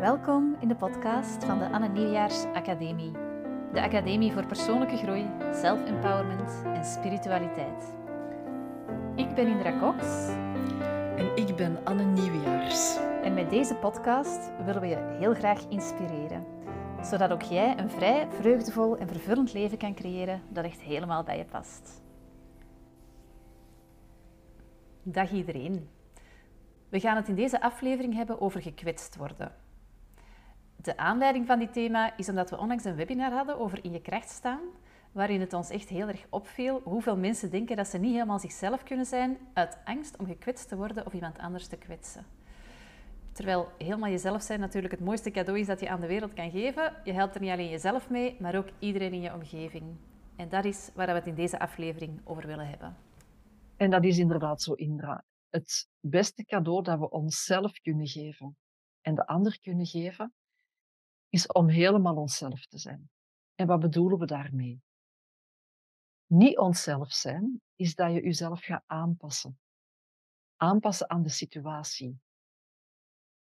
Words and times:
Welkom 0.00 0.56
in 0.60 0.68
de 0.68 0.74
podcast 0.74 1.44
van 1.44 1.58
de 1.58 1.70
Anne 1.70 1.88
Nieuwjaars 1.88 2.44
Academie. 2.44 3.12
De 3.72 3.82
Academie 3.82 4.32
voor 4.32 4.46
persoonlijke 4.46 4.96
groei, 4.96 5.26
self-empowerment 5.52 6.62
en 6.64 6.84
spiritualiteit. 6.84 7.94
Ik 9.16 9.34
ben 9.34 9.46
Indra 9.46 9.78
Cox. 9.78 10.28
En 11.16 11.36
ik 11.36 11.56
ben 11.56 11.84
Anne 11.84 12.04
Nieuwjaars. 12.04 12.96
En 13.22 13.34
met 13.34 13.50
deze 13.50 13.74
podcast 13.74 14.50
willen 14.64 14.80
we 14.80 14.86
je 14.86 15.16
heel 15.18 15.34
graag 15.34 15.68
inspireren. 15.68 16.46
Zodat 17.02 17.32
ook 17.32 17.42
jij 17.42 17.78
een 17.78 17.90
vrij, 17.90 18.28
vreugdevol 18.30 18.96
en 18.96 19.08
vervullend 19.08 19.52
leven 19.52 19.78
kan 19.78 19.94
creëren 19.94 20.42
dat 20.48 20.64
echt 20.64 20.80
helemaal 20.80 21.22
bij 21.22 21.38
je 21.38 21.44
past. 21.44 22.02
Dag 25.02 25.30
iedereen. 25.30 25.88
We 26.88 27.00
gaan 27.00 27.16
het 27.16 27.28
in 27.28 27.34
deze 27.34 27.60
aflevering 27.62 28.14
hebben 28.14 28.40
over 28.40 28.62
gekwetst 28.62 29.16
worden. 29.16 29.68
De 30.82 30.96
aanleiding 30.96 31.46
van 31.46 31.58
dit 31.58 31.72
thema 31.72 32.16
is 32.16 32.28
omdat 32.28 32.50
we 32.50 32.58
onlangs 32.58 32.84
een 32.84 32.94
webinar 32.94 33.32
hadden 33.32 33.58
over 33.58 33.84
in 33.84 33.92
je 33.92 34.00
kracht 34.00 34.30
staan, 34.30 34.60
waarin 35.12 35.40
het 35.40 35.52
ons 35.52 35.70
echt 35.70 35.88
heel 35.88 36.08
erg 36.08 36.26
opviel 36.30 36.80
hoeveel 36.84 37.16
mensen 37.16 37.50
denken 37.50 37.76
dat 37.76 37.86
ze 37.86 37.98
niet 37.98 38.12
helemaal 38.12 38.38
zichzelf 38.38 38.82
kunnen 38.82 39.06
zijn 39.06 39.38
uit 39.52 39.78
angst 39.84 40.16
om 40.16 40.26
gekwetst 40.26 40.68
te 40.68 40.76
worden 40.76 41.06
of 41.06 41.12
iemand 41.12 41.38
anders 41.38 41.66
te 41.66 41.76
kwetsen. 41.76 42.24
Terwijl 43.32 43.68
helemaal 43.78 44.10
jezelf 44.10 44.42
zijn 44.42 44.60
natuurlijk 44.60 44.92
het 44.92 45.04
mooiste 45.04 45.30
cadeau 45.30 45.58
is 45.58 45.66
dat 45.66 45.80
je 45.80 45.88
aan 45.88 46.00
de 46.00 46.06
wereld 46.06 46.32
kan 46.32 46.50
geven. 46.50 46.92
Je 47.04 47.12
helpt 47.12 47.34
er 47.34 47.40
niet 47.40 47.50
alleen 47.50 47.70
jezelf 47.70 48.10
mee, 48.10 48.36
maar 48.40 48.56
ook 48.56 48.68
iedereen 48.78 49.12
in 49.12 49.20
je 49.20 49.34
omgeving. 49.34 49.84
En 50.36 50.48
dat 50.48 50.64
is 50.64 50.90
waar 50.94 51.06
we 51.06 51.12
het 51.12 51.26
in 51.26 51.34
deze 51.34 51.58
aflevering 51.58 52.20
over 52.24 52.46
willen 52.46 52.68
hebben. 52.68 52.96
En 53.76 53.90
dat 53.90 54.04
is 54.04 54.18
inderdaad 54.18 54.62
zo, 54.62 54.72
Indra. 54.72 55.24
Het 55.50 55.88
beste 56.00 56.44
cadeau 56.44 56.82
dat 56.82 56.98
we 56.98 57.10
onszelf 57.10 57.72
kunnen 57.72 58.06
geven 58.06 58.56
en 59.00 59.14
de 59.14 59.26
ander 59.26 59.58
kunnen 59.60 59.86
geven, 59.86 60.32
is 61.30 61.46
om 61.46 61.68
helemaal 61.68 62.16
onszelf 62.16 62.66
te 62.66 62.78
zijn. 62.78 63.10
En 63.54 63.66
wat 63.66 63.80
bedoelen 63.80 64.18
we 64.18 64.26
daarmee? 64.26 64.82
Niet 66.26 66.58
onszelf 66.58 67.12
zijn 67.12 67.60
is 67.76 67.94
dat 67.94 68.12
je 68.12 68.22
jezelf 68.22 68.60
gaat 68.60 68.82
aanpassen. 68.86 69.58
Aanpassen 70.56 71.10
aan 71.10 71.22
de 71.22 71.28
situatie. 71.28 72.20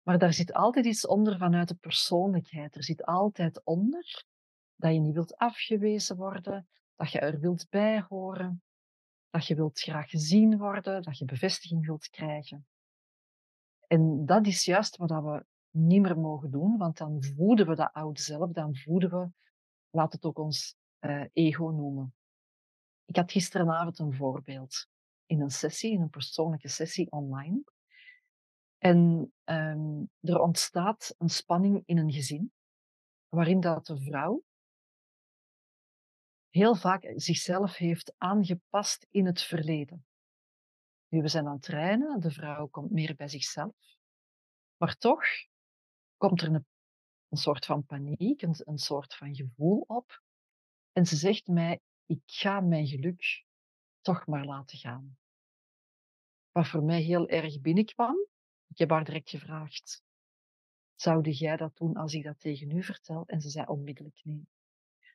Maar 0.02 0.18
daar 0.18 0.34
zit 0.34 0.54
altijd 0.54 0.86
iets 0.86 1.08
onder 1.08 1.38
vanuit 1.38 1.68
de 1.68 1.76
persoonlijkheid. 1.76 2.76
Er 2.76 2.84
zit 2.84 3.06
altijd 3.06 3.62
onder 3.64 4.26
dat 4.76 4.94
je 4.94 5.00
niet 5.00 5.14
wilt 5.14 5.38
afgewezen 5.38 6.16
worden, 6.16 6.68
dat 6.96 7.12
je 7.12 7.20
er 7.20 7.40
wilt 7.40 7.70
bij 7.70 8.02
horen, 8.08 8.64
dat 9.30 9.48
je 9.48 9.56
wilt 9.56 9.80
graag 9.80 10.10
gezien 10.10 10.58
worden, 10.58 11.02
dat 11.02 11.18
je 11.18 11.26
bevestiging 11.26 11.86
wilt 11.86 12.10
krijgen. 12.10 12.68
En 13.88 14.26
dat 14.26 14.48
is 14.48 14.66
juist 14.66 14.98
wat 14.98 15.10
we 15.10 15.46
niet 15.76 16.02
meer 16.02 16.20
mogen 16.20 16.52
doen, 16.52 16.78
want 16.78 16.98
dan 16.98 17.24
voeden 17.24 17.68
we 17.68 17.76
dat 17.76 17.94
oude 17.94 18.22
zelf, 18.22 18.52
dan 18.52 18.76
voeden 18.76 19.10
we, 19.10 19.30
laat 19.90 20.14
het 20.14 20.26
ook 20.26 20.38
ons 20.38 20.76
uh, 21.00 21.26
ego 21.34 21.70
noemen. 21.70 22.16
Ik 23.06 23.16
had 23.16 23.32
gisteravond 23.32 24.00
een 24.00 24.14
voorbeeld 24.14 24.88
in 25.26 25.42
een 25.42 25.52
sessie, 25.52 25.92
in 25.92 26.02
een 26.02 26.10
persoonlijke 26.10 26.68
sessie 26.68 27.12
online. 27.12 27.64
En 28.78 29.32
um, 29.46 30.10
er 30.20 30.40
ontstaat 30.40 31.16
een 31.18 31.30
spanning 31.30 31.84
in 31.86 31.98
een 31.98 32.12
gezin, 32.12 32.52
waarin 33.30 33.60
dat 33.60 33.86
de 33.86 34.02
vrouw 34.02 34.44
heel 36.50 36.76
vaak 36.76 37.14
zichzelf 37.16 37.76
heeft 37.76 38.14
aangepast 38.18 39.08
in 39.10 39.26
het 39.26 39.42
verleden. 39.42 40.06
Nu, 41.08 41.22
we 41.22 41.28
zijn 41.28 41.48
aan 41.48 41.54
het 41.54 41.62
trainen, 41.62 42.20
de 42.20 42.32
vrouw 42.32 42.68
komt 42.68 42.92
meer 42.92 43.16
bij 43.16 43.28
zichzelf. 43.28 43.76
Maar 44.78 44.96
toch 44.96 45.24
komt 46.18 46.42
er 46.42 46.48
een, 46.48 46.66
een 47.30 47.38
soort 47.38 47.66
van 47.66 47.86
paniek, 47.86 48.42
een, 48.42 48.78
soort 48.78 49.16
van 49.16 49.36
gevoel 49.36 49.80
op. 49.88 50.24
En 50.92 51.06
ze 51.06 51.16
zegt 51.16 51.48
mij, 51.48 51.80
ik 52.06 52.22
ga 52.26 52.60
mijn 52.60 52.88
geluk 52.88 53.46
toch 54.02 54.28
maar 54.28 54.46
laten 54.46 54.78
gaan. 54.78 55.18
Wat 56.52 56.68
voor 56.68 56.84
mij 56.84 57.02
heel 57.02 57.28
erg 57.28 57.62
binnenkwam, 57.62 58.28
ik 58.68 58.78
heb 58.78 58.90
haar 58.90 59.04
direct 59.04 59.30
gevraagd, 59.30 60.04
zou 60.96 61.30
jij 61.30 61.58
dat 61.58 61.78
doen 61.78 61.96
als 61.96 62.14
ik 62.14 62.24
dat 62.24 62.40
tegen 62.40 62.72
u 62.72 62.84
vertel? 62.84 63.24
En 63.26 63.42
ze 63.42 63.50
zei 63.50 63.66
onmiddellijk 63.66 64.20
nee. 64.24 64.48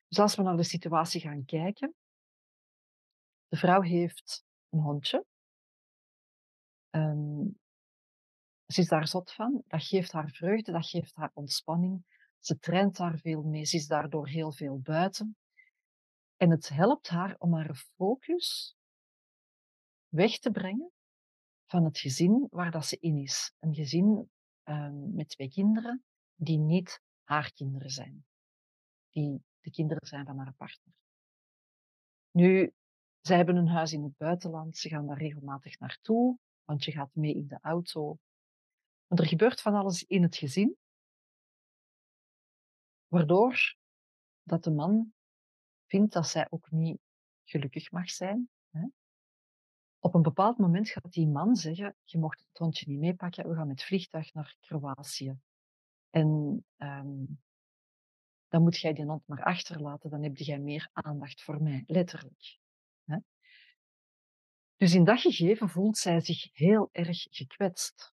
Dus 0.07 0.19
als 0.19 0.35
we 0.35 0.41
naar 0.41 0.57
de 0.57 0.63
situatie 0.63 1.21
gaan 1.21 1.45
kijken, 1.45 1.95
de 3.47 3.57
vrouw 3.57 3.81
heeft 3.81 4.45
een 4.69 4.79
hondje. 4.79 5.25
Um, 6.89 7.60
ze 8.71 8.81
is 8.81 8.87
daar 8.87 9.07
zot 9.07 9.31
van. 9.31 9.63
Dat 9.67 9.83
geeft 9.83 10.11
haar 10.11 10.29
vreugde, 10.29 10.71
dat 10.71 10.87
geeft 10.87 11.15
haar 11.15 11.31
ontspanning. 11.33 12.05
Ze 12.39 12.59
traint 12.59 12.97
daar 12.97 13.19
veel 13.19 13.43
mee. 13.43 13.65
Ze 13.65 13.75
is 13.75 13.87
daardoor 13.87 14.27
heel 14.27 14.51
veel 14.51 14.79
buiten. 14.79 15.37
En 16.37 16.49
het 16.49 16.69
helpt 16.69 17.09
haar 17.09 17.35
om 17.37 17.53
haar 17.53 17.75
focus 17.75 18.75
weg 20.07 20.39
te 20.39 20.51
brengen 20.51 20.91
van 21.65 21.83
het 21.83 21.97
gezin 21.97 22.47
waar 22.49 22.71
dat 22.71 22.85
ze 22.85 22.97
in 22.99 23.17
is. 23.17 23.53
Een 23.59 23.75
gezin 23.75 24.29
um, 24.63 25.15
met 25.15 25.29
twee 25.29 25.49
kinderen 25.49 26.03
die 26.35 26.57
niet 26.57 27.01
haar 27.23 27.51
kinderen 27.51 27.89
zijn. 27.89 28.25
Die 29.09 29.43
de 29.59 29.71
kinderen 29.71 30.07
zijn 30.07 30.25
van 30.25 30.37
haar 30.37 30.53
partner. 30.53 30.93
Nu, 32.31 32.73
zij 33.21 33.37
hebben 33.37 33.55
een 33.55 33.67
huis 33.67 33.93
in 33.93 34.03
het 34.03 34.17
buitenland. 34.17 34.77
Ze 34.77 34.89
gaan 34.89 35.07
daar 35.07 35.17
regelmatig 35.17 35.79
naartoe, 35.79 36.37
want 36.63 36.83
je 36.83 36.91
gaat 36.91 37.15
mee 37.15 37.35
in 37.35 37.47
de 37.47 37.57
auto. 37.61 38.17
Want 39.11 39.23
er 39.23 39.29
gebeurt 39.29 39.61
van 39.61 39.75
alles 39.75 40.03
in 40.03 40.23
het 40.23 40.35
gezin, 40.35 40.77
waardoor 43.07 43.75
dat 44.43 44.63
de 44.63 44.71
man 44.71 45.13
vindt 45.85 46.13
dat 46.13 46.27
zij 46.27 46.47
ook 46.49 46.71
niet 46.71 46.99
gelukkig 47.43 47.91
mag 47.91 48.09
zijn. 48.09 48.49
Hè? 48.69 48.85
Op 49.99 50.13
een 50.13 50.21
bepaald 50.21 50.57
moment 50.57 50.89
gaat 50.89 51.11
die 51.11 51.27
man 51.27 51.55
zeggen, 51.55 51.95
je 52.03 52.17
mocht 52.17 52.39
het 52.39 52.57
hondje 52.57 52.85
niet 52.87 52.99
meepakken, 52.99 53.49
we 53.49 53.55
gaan 53.55 53.67
met 53.67 53.83
vliegtuig 53.83 54.33
naar 54.33 54.55
Kroatië. 54.59 55.39
En 56.09 56.27
um, 56.77 57.41
dan 58.47 58.61
moet 58.61 58.77
jij 58.77 58.93
die 58.93 59.05
hond 59.05 59.27
maar 59.27 59.43
achterlaten, 59.43 60.09
dan 60.09 60.23
heb 60.23 60.37
jij 60.37 60.59
meer 60.59 60.89
aandacht 60.93 61.43
voor 61.43 61.61
mij, 61.61 61.83
letterlijk. 61.87 62.59
Hè? 63.03 63.17
Dus 64.75 64.93
in 64.93 65.03
dat 65.03 65.21
gegeven 65.21 65.69
voelt 65.69 65.97
zij 65.97 66.19
zich 66.19 66.49
heel 66.53 66.89
erg 66.91 67.27
gekwetst. 67.29 68.10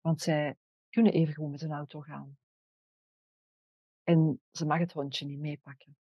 Want 0.00 0.20
zij 0.20 0.56
kunnen 0.88 1.12
even 1.12 1.34
goed 1.34 1.50
met 1.50 1.62
een 1.62 1.72
auto 1.72 2.00
gaan. 2.00 2.38
En 4.02 4.40
ze 4.50 4.66
mag 4.66 4.78
het 4.78 4.92
hondje 4.92 5.26
niet 5.26 5.38
meepakken. 5.38 5.96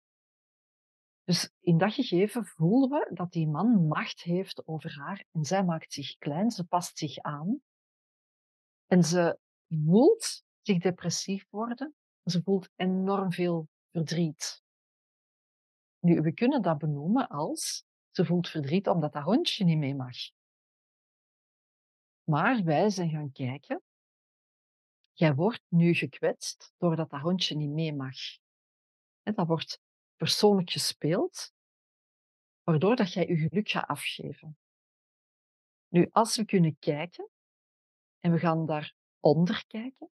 Dus 1.24 1.52
in 1.60 1.78
dat 1.78 1.94
gegeven 1.94 2.46
voelen 2.46 2.90
we 2.90 3.10
dat 3.14 3.32
die 3.32 3.48
man 3.48 3.88
macht 3.88 4.22
heeft 4.22 4.68
over 4.68 4.98
haar 5.00 5.26
en 5.32 5.44
zij 5.46 5.64
maakt 5.64 5.94
zich 5.94 6.18
klein, 6.18 6.52
ze 6.52 6.66
past 6.66 6.98
zich 6.98 7.18
aan 7.18 7.62
en 8.86 9.04
ze 9.04 9.40
voelt 9.68 10.44
zich 10.62 10.80
depressief 10.80 11.46
worden. 11.50 11.96
Ze 12.24 12.42
voelt 12.44 12.70
enorm 12.76 13.32
veel 13.32 13.70
verdriet. 13.92 14.64
Nu, 16.00 16.22
we 16.22 16.34
kunnen 16.34 16.62
dat 16.62 16.78
benoemen 16.78 17.28
als 17.28 17.86
ze 18.12 18.26
voelt 18.26 18.50
verdriet 18.50 18.88
omdat 18.88 19.14
dat 19.14 19.24
hondje 19.24 19.64
niet 19.64 19.78
mee 19.78 19.96
mag. 19.96 20.18
Maar 22.24 22.64
wij 22.64 22.90
zijn 22.90 23.10
gaan 23.10 23.32
kijken 23.32 23.82
jij 25.20 25.36
wordt 25.36 25.64
nu 25.68 25.94
gekwetst 25.94 26.74
doordat 26.78 27.10
dat 27.10 27.22
hondje 27.22 27.56
niet 27.56 27.70
mee 27.70 27.94
mag. 27.94 28.18
Dat 29.24 29.48
wordt 29.48 29.82
persoonlijk 30.16 30.70
gespeeld, 30.70 31.54
waardoor 32.64 32.96
dat 32.96 33.14
jij 33.14 33.28
je 33.28 33.36
geluk 33.36 33.70
gaat 33.70 33.88
afgeven. 33.88 34.58
Nu, 35.88 36.08
als 36.12 36.36
we 36.36 36.46
kunnen 36.46 36.80
kijken 36.80 37.30
en 38.20 38.32
we 38.32 38.38
gaan 38.38 38.66
daaronder 38.66 39.64
kijken, 39.68 40.10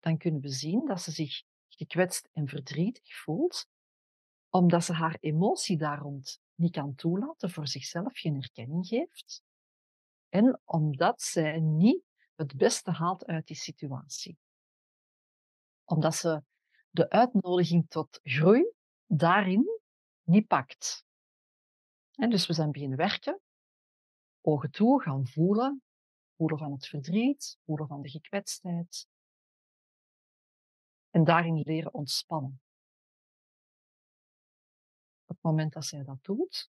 dan 0.00 0.18
kunnen 0.18 0.40
we 0.40 0.48
zien 0.48 0.86
dat 0.86 1.02
ze 1.02 1.10
zich 1.10 1.42
gekwetst 1.68 2.28
en 2.32 2.48
verdrietig 2.48 3.14
voelt, 3.14 3.66
omdat 4.48 4.84
ze 4.84 4.92
haar 4.92 5.16
emotie 5.20 5.76
daar 5.76 5.98
rond 5.98 6.40
niet 6.54 6.72
kan 6.72 6.94
toelaten, 6.94 7.50
voor 7.50 7.68
zichzelf 7.68 8.18
geen 8.18 8.36
erkenning 8.36 8.86
geeft, 8.86 9.42
en 10.28 10.60
omdat 10.64 11.22
zij 11.22 11.60
niet 11.60 12.02
het 12.34 12.56
beste 12.56 12.90
haalt 12.90 13.24
uit 13.24 13.46
die 13.46 13.56
situatie 13.56 14.38
omdat 15.84 16.14
ze 16.14 16.42
de 16.90 17.10
uitnodiging 17.10 17.88
tot 17.88 18.20
groei 18.22 18.72
daarin 19.06 19.80
niet 20.22 20.46
pakt. 20.46 21.04
En 22.14 22.30
dus 22.30 22.46
we 22.46 22.52
zijn 22.52 22.70
beginnen 22.70 22.98
werken, 22.98 23.40
ogen 24.40 24.70
toe, 24.70 25.02
gaan 25.02 25.26
voelen, 25.26 25.82
voelen 26.36 26.58
van 26.58 26.72
het 26.72 26.86
verdriet, 26.86 27.58
voelen 27.64 27.86
van 27.86 28.02
de 28.02 28.08
gekwetstheid. 28.08 29.08
En 31.10 31.24
daarin 31.24 31.60
leren 31.60 31.94
ontspannen. 31.94 32.60
Op 35.22 35.34
het 35.34 35.42
moment 35.42 35.72
dat 35.72 35.84
zij 35.84 36.04
dat 36.04 36.24
doet, 36.24 36.70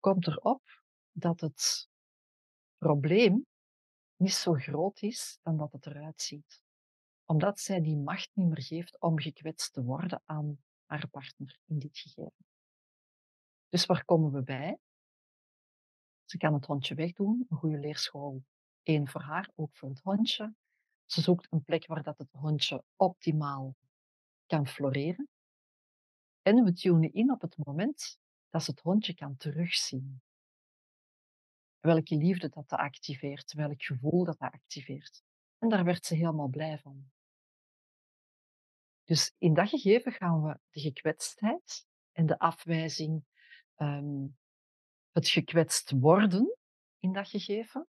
komt 0.00 0.26
erop 0.26 0.82
dat 1.12 1.40
het 1.40 1.88
probleem 2.76 3.46
niet 4.16 4.32
zo 4.32 4.52
groot 4.52 5.02
is 5.02 5.38
dan 5.42 5.56
dat 5.56 5.72
het 5.72 5.86
eruit 5.86 6.22
ziet. 6.22 6.62
Omdat 7.30 7.60
zij 7.60 7.80
die 7.80 7.96
macht 7.96 8.30
niet 8.34 8.48
meer 8.48 8.62
geeft 8.62 9.00
om 9.00 9.18
gekwetst 9.18 9.72
te 9.72 9.82
worden 9.82 10.22
aan 10.24 10.58
haar 10.86 11.08
partner 11.08 11.58
in 11.64 11.78
dit 11.78 11.98
gegeven. 11.98 12.46
Dus 13.68 13.86
waar 13.86 14.04
komen 14.04 14.32
we 14.32 14.42
bij? 14.42 14.78
Ze 16.24 16.36
kan 16.36 16.54
het 16.54 16.66
hondje 16.66 16.94
wegdoen, 16.94 17.46
een 17.48 17.56
goede 17.56 17.78
leerschool. 17.78 18.42
Eén 18.82 19.08
voor 19.08 19.20
haar, 19.20 19.50
ook 19.54 19.76
voor 19.76 19.88
het 19.88 20.00
hondje. 20.00 20.54
Ze 21.06 21.20
zoekt 21.20 21.46
een 21.52 21.62
plek 21.62 21.86
waar 21.86 22.02
dat 22.02 22.18
het 22.18 22.32
hondje 22.32 22.84
optimaal 22.96 23.76
kan 24.46 24.66
floreren. 24.66 25.28
En 26.42 26.64
we 26.64 26.72
tunen 26.72 27.12
in 27.12 27.32
op 27.32 27.40
het 27.40 27.56
moment 27.56 28.18
dat 28.48 28.62
ze 28.62 28.70
het 28.70 28.80
hondje 28.80 29.14
kan 29.14 29.36
terugzien. 29.36 30.22
Welke 31.80 32.16
liefde 32.16 32.48
dat, 32.48 32.68
dat 32.68 32.78
activeert, 32.78 33.52
welk 33.52 33.82
gevoel 33.82 34.24
dat 34.24 34.38
dat 34.38 34.52
activeert. 34.52 35.22
En 35.58 35.68
daar 35.68 35.84
werd 35.84 36.04
ze 36.04 36.14
helemaal 36.14 36.48
blij 36.48 36.78
van. 36.78 37.10
Dus 39.08 39.34
in 39.38 39.54
dat 39.54 39.68
gegeven 39.68 40.12
gaan 40.12 40.42
we 40.42 40.58
de 40.70 40.80
gekwetstheid 40.80 41.86
en 42.12 42.26
de 42.26 42.38
afwijzing, 42.38 43.24
ehm, 43.74 44.26
het 45.12 45.28
gekwetst 45.28 45.90
worden 45.90 46.56
in 46.98 47.12
dat 47.12 47.28
gegeven, 47.28 47.86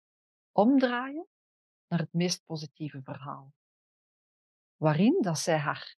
omdraaien 0.52 1.28
naar 1.88 2.00
het 2.00 2.14
meest 2.14 2.46
positieve 2.46 3.02
verhaal. 3.04 3.54
Waarin 4.76 5.22
dat 5.22 5.40
zij 5.40 5.58
haar 5.58 5.96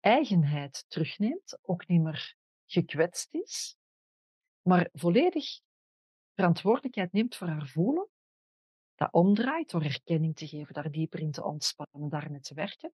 eigenheid 0.00 0.84
terugneemt, 0.88 1.58
ook 1.62 1.86
niet 1.86 2.02
meer 2.02 2.36
gekwetst 2.64 3.34
is, 3.34 3.76
maar 4.62 4.88
volledig 4.92 5.60
verantwoordelijkheid 6.34 7.12
neemt 7.12 7.36
voor 7.36 7.48
haar 7.48 7.68
voelen, 7.68 8.08
dat 8.94 9.12
omdraait 9.12 9.70
door 9.70 9.82
erkenning 9.82 10.36
te 10.36 10.46
geven, 10.46 10.74
daar 10.74 10.90
dieper 10.90 11.20
in 11.20 11.30
te 11.30 11.44
ontspannen, 11.44 12.08
daarmee 12.08 12.40
te 12.40 12.54
werken. 12.54 12.92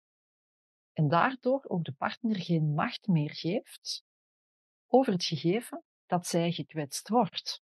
En 0.97 1.09
daardoor 1.09 1.65
ook 1.69 1.85
de 1.85 1.93
partner 1.93 2.37
geen 2.37 2.75
macht 2.75 3.07
meer 3.07 3.35
geeft 3.35 4.05
over 4.87 5.13
het 5.13 5.25
gegeven 5.25 5.83
dat 6.07 6.27
zij 6.27 6.53
gekwetst 6.53 7.09
wordt. 7.09 7.63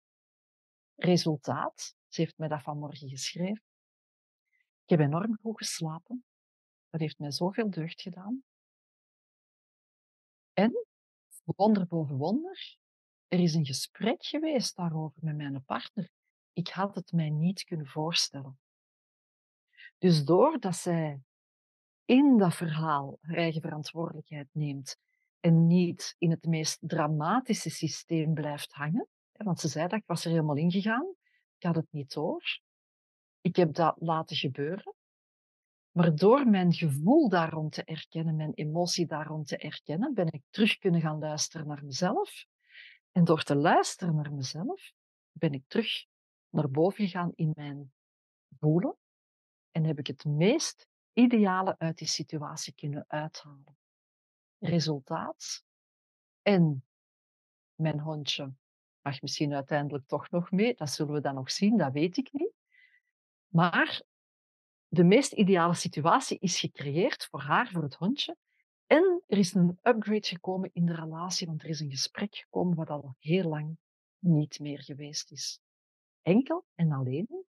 Resultaat, 0.95 1.95
ze 2.07 2.21
heeft 2.21 2.37
mij 2.37 2.47
dat 2.47 2.61
vanmorgen 2.61 3.09
geschreven. 3.09 3.63
Ik 4.83 4.89
heb 4.89 4.99
enorm 4.99 5.37
goed 5.41 5.57
geslapen. 5.57 6.25
Dat 6.89 7.01
heeft 7.01 7.19
mij 7.19 7.31
zoveel 7.31 7.69
deugd 7.69 8.01
gedaan. 8.01 8.43
En, 10.53 10.85
wonder 11.43 11.87
boven 11.87 12.17
wonder, 12.17 12.77
er 13.27 13.39
is 13.39 13.53
een 13.53 13.65
gesprek 13.65 14.25
geweest 14.25 14.75
daarover 14.75 15.23
met 15.23 15.35
mijn 15.35 15.63
partner. 15.63 16.09
Ik 16.53 16.67
had 16.67 16.95
het 16.95 17.11
mij 17.11 17.29
niet 17.29 17.63
kunnen 17.63 17.87
voorstellen. 17.87 18.59
Dus 19.97 20.23
doordat 20.23 20.75
zij 20.75 21.21
in 22.05 22.37
dat 22.37 22.55
verhaal 22.55 23.17
haar 23.21 23.37
eigen 23.37 23.61
verantwoordelijkheid 23.61 24.47
neemt 24.51 24.97
en 25.39 25.67
niet 25.67 26.15
in 26.17 26.29
het 26.29 26.45
meest 26.45 26.77
dramatische 26.81 27.69
systeem 27.69 28.33
blijft 28.33 28.73
hangen, 28.73 29.07
want 29.31 29.59
ze 29.59 29.67
zei 29.67 29.87
dat 29.87 29.99
ik 29.99 30.05
was 30.05 30.25
er 30.25 30.31
helemaal 30.31 30.55
ingegaan, 30.55 31.15
ik 31.57 31.63
had 31.63 31.75
het 31.75 31.87
niet 31.91 32.13
door, 32.13 32.59
ik 33.41 33.55
heb 33.55 33.73
dat 33.73 33.95
laten 33.99 34.35
gebeuren, 34.35 34.95
maar 35.95 36.15
door 36.15 36.47
mijn 36.47 36.73
gevoel 36.73 37.29
daarom 37.29 37.69
te 37.69 37.83
erkennen, 37.83 38.35
mijn 38.35 38.53
emotie 38.53 39.05
daarom 39.05 39.43
te 39.43 39.57
erkennen, 39.57 40.13
ben 40.13 40.27
ik 40.31 40.43
terug 40.49 40.77
kunnen 40.77 41.01
gaan 41.01 41.19
luisteren 41.19 41.67
naar 41.67 41.83
mezelf. 41.83 42.45
En 43.11 43.23
door 43.23 43.43
te 43.43 43.55
luisteren 43.55 44.15
naar 44.15 44.33
mezelf, 44.33 44.93
ben 45.31 45.53
ik 45.53 45.63
terug 45.67 46.05
naar 46.49 46.69
boven 46.69 47.05
gegaan 47.05 47.31
in 47.35 47.51
mijn 47.55 47.93
voelen 48.59 48.97
en 49.71 49.83
heb 49.83 49.99
ik 49.99 50.07
het 50.07 50.25
meest 50.25 50.87
ideale 51.15 51.75
uit 51.77 51.97
die 51.97 52.07
situatie 52.07 52.73
kunnen 52.73 53.05
uithalen. 53.07 53.77
Resultaat. 54.59 55.63
En 56.41 56.83
mijn 57.75 57.99
hondje 57.99 58.53
mag 59.01 59.21
misschien 59.21 59.53
uiteindelijk 59.53 60.07
toch 60.07 60.29
nog 60.29 60.51
mee. 60.51 60.75
Dat 60.75 60.89
zullen 60.89 61.13
we 61.13 61.21
dan 61.21 61.35
nog 61.35 61.51
zien, 61.51 61.77
dat 61.77 61.93
weet 61.93 62.17
ik 62.17 62.33
niet. 62.33 62.53
Maar 63.47 64.01
de 64.87 65.03
meest 65.03 65.31
ideale 65.31 65.73
situatie 65.73 66.37
is 66.39 66.59
gecreëerd 66.59 67.25
voor 67.25 67.41
haar, 67.41 67.69
voor 67.69 67.83
het 67.83 67.95
hondje. 67.95 68.37
En 68.85 69.23
er 69.27 69.37
is 69.37 69.53
een 69.53 69.79
upgrade 69.83 70.27
gekomen 70.27 70.69
in 70.73 70.85
de 70.85 70.93
relatie, 70.93 71.47
want 71.47 71.63
er 71.63 71.69
is 71.69 71.79
een 71.79 71.89
gesprek 71.89 72.35
gekomen 72.35 72.75
wat 72.75 72.89
al 72.89 73.15
heel 73.19 73.49
lang 73.49 73.77
niet 74.19 74.59
meer 74.59 74.83
geweest 74.83 75.31
is. 75.31 75.59
Enkel 76.21 76.65
en 76.75 76.91
alleen 76.91 77.45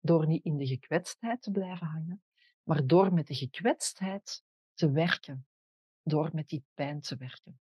door 0.00 0.26
niet 0.26 0.44
in 0.44 0.56
de 0.56 0.66
gekwetstheid 0.66 1.42
te 1.42 1.50
blijven 1.50 1.86
hangen, 1.86 2.22
maar 2.66 2.86
door 2.86 3.12
met 3.12 3.26
de 3.26 3.34
gekwetstheid 3.34 4.44
te 4.74 4.90
werken, 4.90 5.46
door 6.02 6.30
met 6.32 6.48
die 6.48 6.64
pijn 6.74 7.00
te 7.00 7.16
werken. 7.16 7.60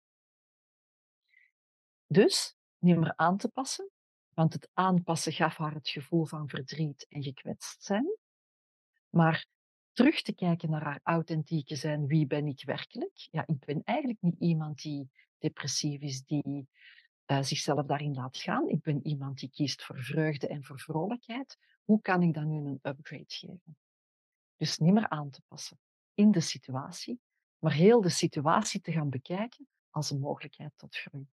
Dus 2.07 2.55
niet 2.77 2.97
meer 2.97 3.15
aan 3.15 3.37
te 3.37 3.47
passen, 3.47 3.89
want 4.33 4.53
het 4.53 4.69
aanpassen 4.73 5.33
gaf 5.33 5.57
haar 5.57 5.73
het 5.73 5.89
gevoel 5.89 6.25
van 6.25 6.49
verdriet 6.49 7.05
en 7.09 7.23
gekwetst 7.23 7.83
zijn, 7.83 8.17
maar 9.09 9.45
terug 9.91 10.21
te 10.21 10.33
kijken 10.33 10.69
naar 10.69 10.83
haar 10.83 10.99
authentieke 11.03 11.75
zijn, 11.75 12.07
wie 12.07 12.27
ben 12.27 12.47
ik 12.47 12.63
werkelijk? 12.65 13.27
Ja, 13.31 13.43
ik 13.47 13.65
ben 13.65 13.81
eigenlijk 13.83 14.21
niet 14.21 14.39
iemand 14.39 14.81
die 14.81 15.09
depressief 15.37 16.01
is, 16.01 16.23
die 16.23 16.67
uh, 17.25 17.41
zichzelf 17.41 17.85
daarin 17.85 18.13
laat 18.13 18.37
gaan. 18.37 18.69
Ik 18.69 18.81
ben 18.81 19.07
iemand 19.07 19.39
die 19.39 19.49
kiest 19.49 19.83
voor 19.83 19.99
vreugde 19.99 20.47
en 20.47 20.63
voor 20.63 20.79
vrolijkheid. 20.79 21.57
Hoe 21.83 22.01
kan 22.01 22.21
ik 22.21 22.33
dan 22.33 22.49
nu 22.49 22.57
een 22.57 22.79
upgrade 22.81 23.23
geven? 23.27 23.77
Dus 24.59 24.77
niet 24.77 24.93
meer 24.93 25.09
aan 25.09 25.29
te 25.29 25.41
passen 25.47 25.79
in 26.13 26.31
de 26.31 26.39
situatie, 26.39 27.21
maar 27.59 27.73
heel 27.73 28.01
de 28.01 28.09
situatie 28.09 28.81
te 28.81 28.91
gaan 28.91 29.09
bekijken 29.09 29.67
als 29.89 30.09
een 30.09 30.19
mogelijkheid 30.19 30.71
tot 30.75 30.95
groei. 30.95 31.27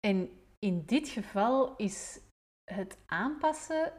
En 0.00 0.30
in 0.58 0.84
dit 0.86 1.08
geval 1.08 1.76
is 1.76 2.20
het 2.64 2.98
aanpassen 3.06 3.92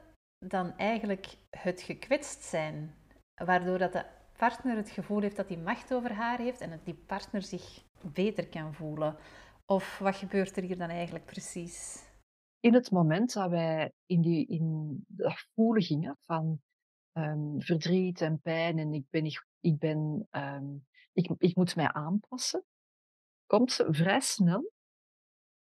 dan 0.46 0.78
eigenlijk 0.78 1.38
het 1.50 1.82
gekwetst 1.82 2.44
zijn, 2.44 2.96
waardoor 3.44 3.78
dat 3.78 3.94
de 3.94 4.06
partner 4.38 4.76
het 4.76 4.90
gevoel 4.90 5.22
heeft 5.22 5.36
dat 5.36 5.48
hij 5.48 5.58
macht 5.58 5.94
over 5.94 6.14
haar 6.14 6.38
heeft 6.38 6.62
en 6.62 6.70
dat 6.70 6.86
die 6.86 6.94
partner 6.94 7.42
zich 7.42 7.84
beter 8.02 8.48
kan 8.48 8.74
voelen. 8.74 9.18
Of 9.66 9.98
wat 9.98 10.16
gebeurt 10.16 10.58
er 10.58 10.64
hier 10.64 10.78
dan 10.78 10.90
eigenlijk 10.90 11.26
precies? 11.26 12.09
In 12.60 12.74
het 12.74 12.92
moment 12.92 13.34
dat 13.34 13.50
wij 13.50 13.92
in, 14.06 14.22
die, 14.22 14.46
in 14.46 14.96
dat 15.08 15.48
voelen 15.54 15.84
gingen 15.84 16.18
van 16.22 16.62
um, 17.14 17.62
verdriet 17.62 18.22
en 18.22 18.42
pijn 18.42 18.78
en 18.78 18.94
ik 18.94 19.06
ben, 19.10 19.26
ik, 19.26 19.46
ik, 19.60 19.78
ben 19.80 20.28
um, 20.32 20.88
ik, 21.14 21.30
ik 21.38 21.56
moet 21.56 21.76
mij 21.76 21.92
aanpassen, 21.92 22.66
komt 23.46 23.72
ze 23.72 23.88
vrij 23.90 24.20
snel 24.20 24.72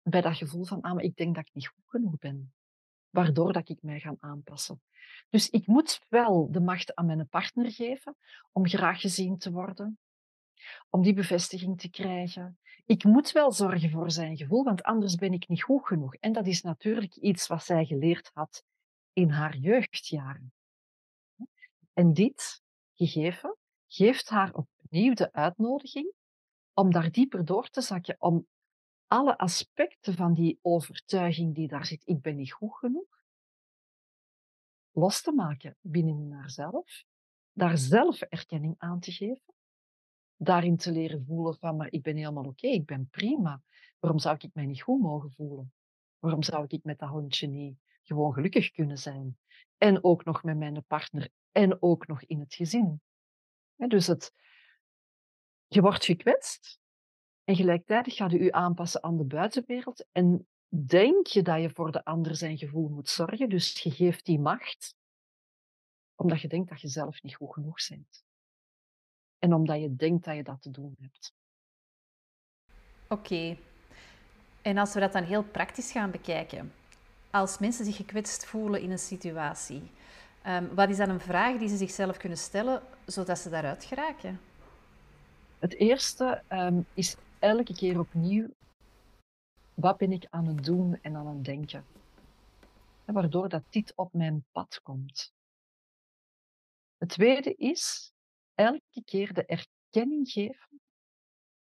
bij 0.02 0.22
dat 0.22 0.38
gevoel 0.38 0.66
van, 0.66 0.82
ah, 0.82 0.94
maar 0.94 1.04
ik 1.04 1.16
denk 1.16 1.36
dat 1.36 1.48
ik 1.48 1.54
niet 1.54 1.68
goed 1.68 1.84
genoeg 1.86 2.18
ben. 2.18 2.54
Waardoor 3.10 3.54
dat 3.54 3.70
ik 3.70 3.82
mij 3.82 4.00
ga 4.00 4.16
aanpassen. 4.20 4.82
Dus 5.30 5.50
ik 5.50 5.68
moet 5.68 6.06
wel 6.10 6.52
de 6.52 6.60
macht 6.60 6.96
aan 6.96 7.06
mijn 7.06 7.28
partner 7.28 7.72
geven 7.72 8.16
om 8.52 8.68
graag 8.68 9.02
gezien 9.02 9.38
te 9.38 9.52
worden, 9.52 10.00
om 10.90 11.02
die 11.02 11.14
bevestiging 11.14 11.80
te 11.80 11.90
krijgen. 11.90 12.60
Ik 12.86 13.04
moet 13.04 13.32
wel 13.32 13.52
zorgen 13.52 13.90
voor 13.90 14.12
zijn 14.12 14.38
gevoel, 14.38 14.64
want 14.64 14.84
anders 14.84 15.16
ben 15.16 15.34
ik 15.34 15.48
niet 15.48 15.64
goed 15.64 15.88
genoeg. 15.88 16.16
En 16.16 16.32
dat 16.32 16.48
is 16.48 16.62
natuurlijk 16.62 17.16
iets 17.16 17.48
wat 17.48 17.64
zij 17.64 17.86
geleerd 17.86 18.32
had 18.34 18.64
in 19.14 19.30
haar 19.30 19.58
jeugdjaren. 19.58 20.54
En 21.94 22.14
dit 22.14 22.64
gegeven 22.94 23.58
geeft 23.88 24.30
haar 24.30 24.54
opnieuw 24.54 25.14
de 25.14 25.34
uitnodiging 25.34 26.14
om 26.74 26.92
daar 26.92 27.12
dieper 27.12 27.46
door 27.46 27.70
te 27.70 27.82
zakken, 27.82 28.16
om 28.20 28.48
alle 29.08 29.38
aspecten 29.38 30.14
van 30.14 30.34
die 30.34 30.60
overtuiging 30.62 31.56
die 31.56 31.68
daar 31.68 31.86
zit, 31.86 32.02
ik 32.06 32.22
ben 32.22 32.36
niet 32.36 32.52
goed 32.52 32.76
genoeg, 32.76 33.24
los 34.92 35.22
te 35.22 35.32
maken 35.32 35.78
binnen 35.82 36.32
haarzelf, 36.32 37.04
daar 37.52 37.78
zelf 37.78 38.22
erkenning 38.22 38.76
aan 38.78 39.00
te 39.00 39.12
geven 39.12 39.55
daarin 40.38 40.78
te 40.78 40.92
leren 40.92 41.26
voelen 41.26 41.58
van, 41.58 41.76
maar 41.76 41.92
ik 41.92 42.02
ben 42.02 42.16
helemaal 42.16 42.46
oké, 42.46 42.68
ik 42.68 42.86
ben 42.86 43.08
prima. 43.10 43.62
Waarom 44.00 44.20
zou 44.20 44.36
ik 44.40 44.54
mij 44.54 44.66
niet 44.66 44.82
goed 44.82 45.02
mogen 45.02 45.32
voelen? 45.32 45.74
Waarom 46.20 46.44
zou 46.44 46.66
ik 46.68 46.84
met 46.84 47.00
dat 47.00 47.10
hondje 47.10 47.48
niet 47.48 47.78
gewoon 48.04 48.34
gelukkig 48.34 48.72
kunnen 48.72 48.98
zijn? 48.98 49.38
En 49.78 50.04
ook 50.04 50.26
nog 50.26 50.44
met 50.44 50.58
mijn 50.58 50.84
partner 50.88 51.30
en 51.52 51.82
ook 51.82 52.08
nog 52.08 52.24
in 52.24 52.40
het 52.40 52.54
gezin. 52.54 53.02
dus 53.76 54.08
het, 54.08 54.34
je 55.68 55.82
wordt 55.82 56.06
gekwetst 56.06 56.80
en 57.44 57.56
gelijktijdig 57.56 58.16
ga 58.16 58.30
je 58.30 58.44
je 58.44 58.52
aanpassen 58.52 59.04
aan 59.04 59.18
de 59.18 59.24
buitenwereld 59.24 60.08
en 60.12 60.48
denk 60.68 61.28
je 61.28 61.42
dat 61.42 61.62
je 61.62 61.70
voor 61.70 61.92
de 61.92 62.06
ander 62.06 62.36
zijn 62.36 62.58
gevoel 62.58 62.90
moet 62.90 63.10
zorgen, 63.10 63.50
dus 63.50 63.82
je 63.82 63.92
geeft 63.92 64.26
die 64.26 64.40
macht, 64.40 64.96
omdat 66.16 66.42
je 66.42 66.48
denkt 66.48 66.70
dat 66.70 66.82
je 66.82 66.88
zelf 66.88 67.22
niet 67.22 67.36
goed 67.36 67.54
genoeg 67.54 67.88
bent 67.90 68.25
en 69.40 69.54
omdat 69.54 69.82
je 69.82 69.96
denkt 69.96 70.26
dat 70.26 70.36
je 70.36 70.44
dat 70.44 70.62
te 70.62 70.72
doen 70.72 70.96
hebt. 71.00 71.34
Oké. 73.08 73.58
En 74.62 74.78
als 74.78 74.94
we 74.94 75.00
dat 75.00 75.14
dan 75.14 75.24
heel 75.24 75.44
praktisch 75.44 75.92
gaan 75.92 76.12
bekijken, 76.12 76.74
als 77.32 77.58
mensen 77.58 77.86
zich 77.86 77.96
gekwetst 77.96 78.46
voelen 78.46 78.82
in 78.82 78.92
een 78.92 79.00
situatie, 79.00 79.90
Ehm, 80.46 80.76
wat 80.76 80.90
is 80.90 80.98
dan 80.98 81.10
een 81.10 81.20
vraag 81.20 81.58
die 81.58 81.68
ze 81.68 81.78
zichzelf 81.78 82.18
kunnen 82.18 82.38
stellen, 82.38 82.82
zodat 83.06 83.40
ze 83.40 83.50
daaruit 83.50 83.84
geraken? 83.84 84.40
Het 85.60 85.74
eerste 85.74 86.44
ehm, 86.48 86.82
is 86.94 87.16
elke 87.40 87.74
keer 87.74 88.00
opnieuw, 88.00 88.48
wat 89.74 89.98
ben 89.98 90.12
ik 90.12 90.28
aan 90.30 90.46
het 90.46 90.64
doen 90.64 91.00
en 91.02 91.16
aan 91.16 91.28
het 91.28 91.44
denken? 91.44 91.86
waardoor 93.06 93.50
dat 93.50 93.64
dit 93.70 93.94
op 93.96 94.14
mijn 94.14 94.46
pad 94.52 94.80
komt. 94.84 95.34
Het 96.98 97.10
tweede 97.10 97.54
is 97.56 98.14
elke 98.56 99.04
keer 99.04 99.34
de 99.34 99.46
erkenning 99.46 100.30
geven 100.32 100.82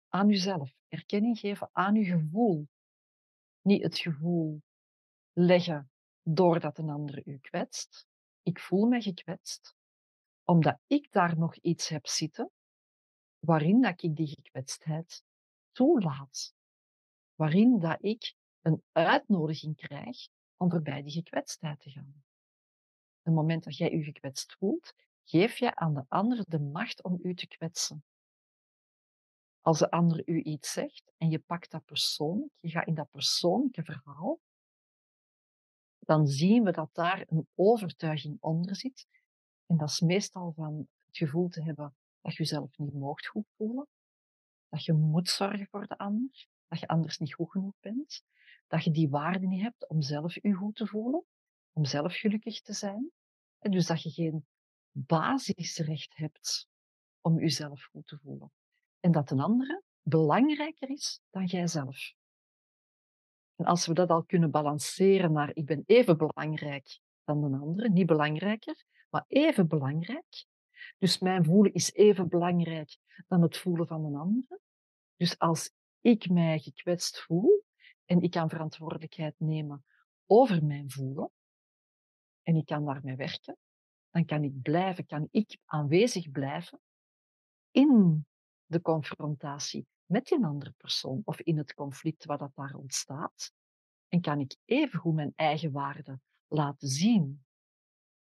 aan 0.07 0.29
uzelf. 0.29 0.73
Erkenning 0.88 1.39
geven 1.39 1.69
aan 1.71 1.95
uw 1.95 2.03
gevoel. 2.03 2.67
Niet 3.62 3.83
het 3.83 3.97
gevoel 3.97 4.62
leggen 5.33 5.91
doordat 6.21 6.77
een 6.77 6.89
ander 6.89 7.27
u 7.27 7.38
kwetst. 7.38 8.05
Ik 8.41 8.59
voel 8.59 8.88
me 8.88 9.01
gekwetst, 9.01 9.75
omdat 10.43 10.79
ik 10.88 11.12
daar 11.12 11.38
nog 11.38 11.55
iets 11.55 11.89
heb 11.89 12.07
zitten 12.07 12.51
waarin 13.39 13.81
dat 13.81 14.03
ik 14.03 14.15
die 14.15 14.27
gekwetstheid 14.27 15.23
toelaat. 15.71 16.53
Waarin 17.35 17.79
dat 17.79 17.97
ik 18.01 18.35
een 18.62 18.83
uitnodiging 18.91 19.75
krijg 19.75 20.27
om 20.57 20.69
voorbij 20.69 21.01
die 21.01 21.12
gekwetstheid 21.12 21.79
te 21.79 21.89
gaan. 21.89 22.23
Op 23.19 23.23
het 23.23 23.33
moment 23.33 23.63
dat 23.63 23.77
jij 23.77 23.91
je 23.91 24.03
gekwetst 24.03 24.55
voelt, 24.55 24.93
geef 25.24 25.58
je 25.58 25.75
aan 25.75 25.94
de 25.94 26.06
ander 26.08 26.44
de 26.48 26.60
macht 26.60 27.03
om 27.03 27.20
u 27.22 27.34
te 27.36 27.48
kwetsen. 27.48 28.03
Als 29.62 29.80
de 29.80 29.92
ander 29.92 30.27
u 30.27 30.42
iets 30.42 30.72
zegt 30.72 31.12
en 31.18 31.30
je 31.30 31.39
pakt 31.39 31.72
dat 31.72 31.86
persoonlijk, 31.86 32.51
je 32.60 32.70
gaat 32.70 32.88
in 32.88 32.94
dat 32.94 33.10
persoonlijke 33.10 33.84
verhaal, 33.84 34.39
dan 36.00 36.27
zien 36.27 36.63
we 36.63 36.72
dat 36.72 36.89
daar 36.94 37.24
een 37.27 37.48
overtuiging 37.56 38.38
onder 38.39 38.75
zit. 38.75 39.08
En 39.65 39.77
dat 39.77 39.89
is 39.89 40.00
meestal 40.00 40.51
van 40.56 40.88
het 41.06 41.18
gevoel 41.18 41.50
te 41.50 41.63
hebben 41.63 41.96
dat 42.22 42.32
je 42.32 42.38
jezelf 42.38 42.77
niet 42.77 42.94
moogt 42.94 43.27
goed 43.27 43.48
voelen, 43.56 43.88
dat 44.70 44.86
je 44.86 44.94
moet 44.94 45.30
zorgen 45.30 45.68
voor 45.68 45.88
de 45.88 45.98
ander, 45.98 46.48
dat 46.68 46.80
je 46.80 46.88
anders 46.88 47.18
niet 47.18 47.34
goed 47.34 47.51
genoeg 47.51 47.75
bent, 47.80 48.24
dat 48.68 48.84
je 48.84 48.92
die 48.92 49.10
waarde 49.10 49.48
niet 49.48 49.62
hebt 49.62 49.88
om 49.88 50.01
zelf 50.01 50.34
je 50.34 50.53
goed 50.53 50.75
te 50.75 50.88
voelen, 50.88 51.25
om 51.74 51.86
zelf 51.86 52.15
gelukkig 52.15 52.62
te 52.62 52.74
zijn. 52.74 53.12
En 53.60 53.72
dus 53.72 53.88
dat 53.88 54.01
je 54.01 54.10
geen 54.10 54.46
basisrecht 54.93 56.17
hebt 56.17 56.67
om 57.21 57.39
jezelf 57.39 57.83
goed 57.83 58.07
te 58.07 58.19
voelen. 58.23 58.51
En 59.00 59.12
dat 59.12 59.31
een 59.31 59.39
andere 59.39 59.83
belangrijker 60.01 60.89
is 60.89 61.21
dan 61.29 61.45
jijzelf. 61.45 62.13
En 63.55 63.65
als 63.65 63.85
we 63.85 63.93
dat 63.93 64.09
al 64.09 64.23
kunnen 64.23 64.51
balanceren 64.51 65.31
naar 65.31 65.55
ik 65.55 65.65
ben 65.65 65.83
even 65.85 66.17
belangrijk 66.17 67.00
dan 67.23 67.51
de 67.51 67.57
andere, 67.57 67.89
niet 67.89 68.05
belangrijker, 68.05 68.85
maar 69.09 69.25
even 69.27 69.67
belangrijk. 69.67 70.45
Dus 70.97 71.19
mijn 71.19 71.45
voelen 71.45 71.73
is 71.73 71.93
even 71.93 72.29
belangrijk 72.29 72.97
dan 73.27 73.41
het 73.41 73.57
voelen 73.57 73.88
van 73.88 74.05
een 74.05 74.15
andere. 74.15 74.59
Dus 75.15 75.39
als 75.39 75.71
ik 76.01 76.29
mij 76.29 76.59
gekwetst 76.59 77.21
voel 77.21 77.63
en 78.05 78.21
ik 78.21 78.31
kan 78.31 78.50
verantwoordelijkheid 78.50 79.35
nemen 79.38 79.85
over 80.25 80.65
mijn 80.65 80.91
voelen 80.91 81.31
en 82.43 82.55
ik 82.55 82.65
kan 82.65 82.85
daarmee 82.85 83.15
werken, 83.15 83.57
dan 84.13 84.25
kan 84.25 84.43
ik 84.43 84.62
blijven, 84.62 85.05
kan 85.05 85.27
ik 85.32 85.58
aanwezig 85.65 86.32
blijven 86.32 86.79
in 87.72 88.25
de 88.65 88.82
confrontatie 88.82 89.88
met 90.05 90.25
die 90.25 90.46
andere 90.46 90.72
persoon 90.72 91.22
of 91.25 91.39
in 91.39 91.58
het 91.58 91.74
conflict 91.74 92.25
wat 92.25 92.39
dat 92.39 92.55
daar 92.55 92.75
ontstaat. 92.75 93.53
En 94.08 94.22
kan 94.22 94.39
ik 94.39 94.58
evengoed 94.65 95.13
mijn 95.13 95.34
eigen 95.36 95.72
waarde 95.72 96.20
laten 96.48 96.88
zien. 96.88 97.46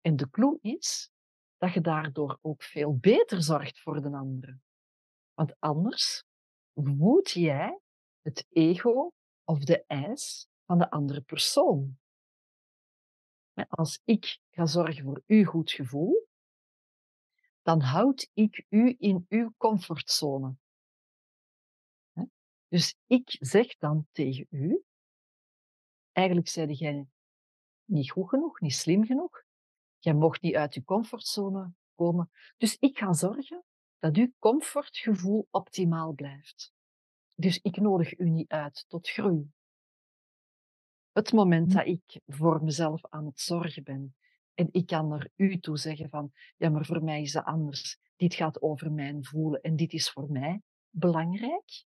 En 0.00 0.16
de 0.16 0.30
clue 0.30 0.58
is 0.61 1.11
dat 1.56 1.73
je 1.73 1.80
daardoor 1.80 2.38
ook 2.42 2.62
veel 2.62 2.97
beter 2.97 3.42
zorgt 3.42 3.80
voor 3.80 4.02
de 4.02 4.11
andere. 4.11 4.58
Want 5.35 5.61
anders 5.61 6.25
voed 6.75 7.30
jij 7.30 7.80
het 8.20 8.47
ego 8.49 9.12
of 9.44 9.58
de 9.58 9.85
eis 9.87 10.49
van 10.64 10.78
de 10.78 10.90
andere 10.90 11.20
persoon. 11.20 11.99
Als 13.68 14.00
ik 14.04 14.40
ga 14.50 14.66
zorgen 14.66 15.04
voor 15.04 15.22
uw 15.26 15.44
goed 15.44 15.70
gevoel, 15.70 16.28
dan 17.62 17.80
houd 17.80 18.30
ik 18.32 18.66
u 18.68 18.96
in 18.98 19.26
uw 19.28 19.52
comfortzone. 19.56 20.56
Dus 22.68 22.96
ik 23.06 23.36
zeg 23.40 23.76
dan 23.76 24.06
tegen 24.12 24.46
u, 24.50 24.82
eigenlijk 26.12 26.48
zeide 26.48 26.74
jij 26.74 27.06
niet 27.84 28.10
goed 28.10 28.28
genoeg, 28.28 28.60
niet 28.60 28.74
slim 28.74 29.04
genoeg. 29.04 29.42
Jij 29.98 30.14
mocht 30.14 30.42
niet 30.42 30.54
uit 30.54 30.74
je 30.74 30.84
comfortzone 30.84 31.72
komen. 31.94 32.30
Dus 32.56 32.76
ik 32.78 32.98
ga 32.98 33.12
zorgen 33.12 33.64
dat 33.98 34.16
uw 34.16 34.32
comfortgevoel 34.38 35.48
optimaal 35.50 36.12
blijft. 36.12 36.72
Dus 37.34 37.58
ik 37.58 37.76
nodig 37.76 38.18
u 38.18 38.30
niet 38.30 38.48
uit 38.48 38.84
tot 38.88 39.08
groei. 39.08 39.50
Het 41.18 41.32
moment 41.32 41.72
hm. 41.72 41.76
dat 41.76 41.87
ik 41.87 42.20
voor 42.26 42.64
mezelf 42.64 43.06
aan 43.08 43.26
het 43.26 43.40
zorgen 43.40 43.82
ben 43.82 44.14
en 44.54 44.68
ik 44.70 44.87
kan 44.87 45.08
naar 45.08 45.28
u 45.37 45.58
toe 45.58 45.78
zeggen 45.78 46.08
van, 46.08 46.32
ja, 46.56 46.68
maar 46.68 46.84
voor 46.84 47.02
mij 47.02 47.22
is 47.22 47.32
dat 47.32 47.44
anders. 47.44 47.98
Dit 48.16 48.34
gaat 48.34 48.62
over 48.62 48.92
mijn 48.92 49.25
voelen 49.25 49.60
en 49.60 49.76
dit 49.76 49.92
is 49.92 50.10
voor 50.10 50.30
mij 50.30 50.62
belangrijk. 50.90 51.84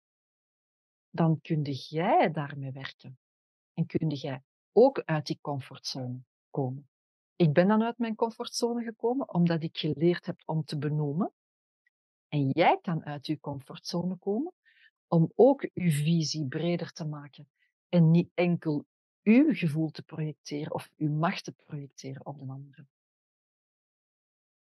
Dan 1.10 1.40
kun 1.40 1.62
jij 1.62 2.30
daarmee 2.30 2.72
werken. 2.72 3.18
En 3.74 3.86
kun 3.86 4.08
jij 4.08 4.42
ook 4.72 5.02
uit 5.04 5.26
die 5.26 5.38
comfortzone 5.40 6.20
komen. 6.50 6.88
Ik 7.36 7.52
ben 7.52 7.68
dan 7.68 7.82
uit 7.82 7.98
mijn 7.98 8.14
comfortzone 8.14 8.82
gekomen 8.82 9.34
omdat 9.34 9.62
ik 9.62 9.78
geleerd 9.78 10.26
heb 10.26 10.42
om 10.44 10.64
te 10.64 10.78
benoemen. 10.78 11.32
En 12.28 12.48
jij 12.48 12.78
kan 12.82 13.04
uit 13.04 13.26
je 13.26 13.40
comfortzone 13.40 14.16
komen 14.16 14.52
om 15.06 15.32
ook 15.34 15.62
je 15.62 15.90
visie 15.90 16.46
breder 16.46 16.92
te 16.92 17.04
maken 17.04 17.48
en 17.88 18.10
niet 18.10 18.30
enkel 18.34 18.84
uw 19.22 19.54
gevoel 19.54 19.90
te 19.90 20.02
projecteren 20.02 20.72
of 20.72 20.90
uw 20.96 21.10
macht 21.10 21.44
te 21.44 21.52
projecteren 21.52 22.26
op 22.26 22.38
de 22.38 22.46
andere. 22.52 22.86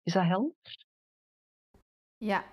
Is 0.03 0.13
dat 0.13 0.23
helder? 0.23 0.85
Ja. 2.17 2.45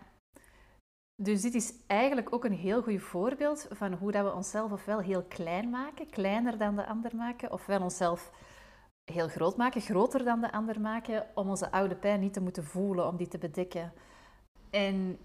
Dus 1.23 1.43
dit 1.43 1.55
is 1.55 1.87
eigenlijk 1.87 2.33
ook 2.33 2.45
een 2.45 2.53
heel 2.53 2.83
goed 2.83 3.01
voorbeeld 3.01 3.67
van 3.71 3.93
hoe 3.93 4.13
dat 4.13 4.25
we 4.25 4.33
onszelf 4.33 4.73
ofwel 4.73 4.99
heel 4.99 5.25
klein 5.25 5.71
maken, 5.71 6.11
kleiner 6.11 6.59
dan 6.59 6.77
de 6.77 6.87
ander 6.87 7.17
maken, 7.17 7.53
ofwel 7.53 7.83
onszelf 7.83 8.33
heel 9.13 9.29
groot 9.29 9.57
maken, 9.57 9.81
groter 9.81 10.25
dan 10.25 10.41
de 10.41 10.53
ander 10.53 10.81
maken, 10.81 11.27
om 11.35 11.49
onze 11.49 11.71
oude 11.71 11.97
pijn 11.97 12.21
niet 12.21 12.33
te 12.33 12.41
moeten 12.41 12.65
voelen, 12.65 13.07
om 13.07 13.17
die 13.17 13.29
te 13.29 13.39
bedekken. 13.39 13.93
En 14.71 15.19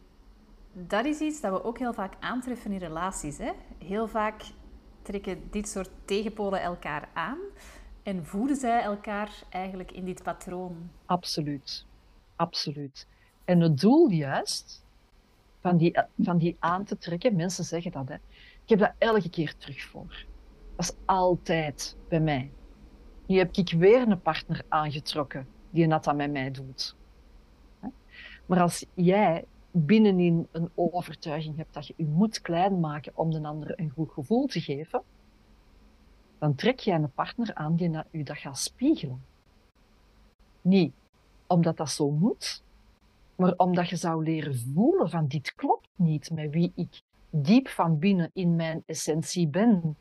dat 0.73 1.05
is 1.05 1.19
iets 1.19 1.41
dat 1.41 1.51
we 1.51 1.63
ook 1.63 1.77
heel 1.77 1.93
vaak 1.93 2.15
aantreffen 2.19 2.71
in 2.71 2.77
relaties. 2.77 3.37
Hè? 3.37 3.51
Heel 3.77 4.07
vaak 4.07 4.43
trekken 5.05 5.47
dit 5.51 5.67
soort 5.67 5.89
tegenpolen 6.05 6.61
elkaar 6.61 7.09
aan 7.13 7.37
en 8.03 8.25
voeden 8.25 8.55
zij 8.55 8.81
elkaar 8.81 9.43
eigenlijk 9.49 9.91
in 9.91 10.05
dit 10.05 10.23
patroon. 10.23 10.89
Absoluut, 11.05 11.85
absoluut. 12.35 13.07
En 13.45 13.59
het 13.59 13.79
doel 13.79 14.09
juist 14.09 14.83
van 15.61 15.77
die, 15.77 15.99
van 16.17 16.37
die 16.37 16.55
aan 16.59 16.83
te 16.83 16.97
trekken, 16.97 17.35
mensen 17.35 17.63
zeggen 17.63 17.91
dat, 17.91 18.07
hè. 18.07 18.15
ik 18.63 18.69
heb 18.69 18.79
dat 18.79 18.93
elke 18.97 19.29
keer 19.29 19.57
terug 19.57 19.81
voor. 19.81 20.25
Dat 20.75 20.85
is 20.85 20.95
altijd 21.05 21.95
bij 22.09 22.19
mij. 22.19 22.51
Nu 23.25 23.37
heb 23.37 23.55
ik 23.55 23.71
weer 23.71 24.07
een 24.07 24.21
partner 24.21 24.65
aangetrokken 24.67 25.47
die 25.69 25.87
dat 25.87 26.07
aan 26.07 26.15
met 26.15 26.31
mij 26.31 26.51
doet. 26.51 26.95
Maar 28.45 28.61
als 28.61 28.85
jij 28.93 29.45
binnenin 29.77 30.47
een 30.51 30.69
overtuiging 30.75 31.57
hebt 31.57 31.73
dat 31.73 31.87
je 31.87 31.93
je 31.97 32.05
moet 32.05 32.41
klein 32.41 32.79
maken 32.79 33.11
om 33.15 33.31
de 33.31 33.43
ander 33.43 33.79
een 33.79 33.89
goed 33.89 34.11
gevoel 34.11 34.45
te 34.45 34.61
geven, 34.61 35.03
dan 36.37 36.55
trek 36.55 36.79
jij 36.79 36.95
een 36.95 37.11
partner 37.11 37.53
aan 37.53 37.75
die 37.75 37.89
naar 37.89 38.07
u 38.11 38.23
dat 38.23 38.37
gaat 38.37 38.57
spiegelen. 38.57 39.25
Niet 40.61 40.93
omdat 41.47 41.77
dat 41.77 41.89
zo 41.89 42.11
moet, 42.11 42.63
maar 43.35 43.53
omdat 43.57 43.89
je 43.89 43.95
zou 43.95 44.23
leren 44.23 44.57
voelen 44.57 45.09
van 45.09 45.27
dit 45.27 45.53
klopt 45.53 45.89
niet 45.95 46.31
met 46.31 46.51
wie 46.51 46.71
ik 46.75 47.01
diep 47.29 47.67
van 47.67 47.99
binnen 47.99 48.29
in 48.33 48.55
mijn 48.55 48.83
essentie 48.85 49.47
ben. 49.47 49.97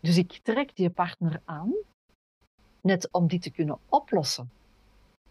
Dus 0.00 0.16
ik 0.16 0.40
trek 0.42 0.76
die 0.76 0.90
partner 0.90 1.42
aan, 1.44 1.74
net 2.80 3.08
om 3.12 3.26
die 3.26 3.38
te 3.38 3.50
kunnen 3.50 3.78
oplossen 3.88 4.50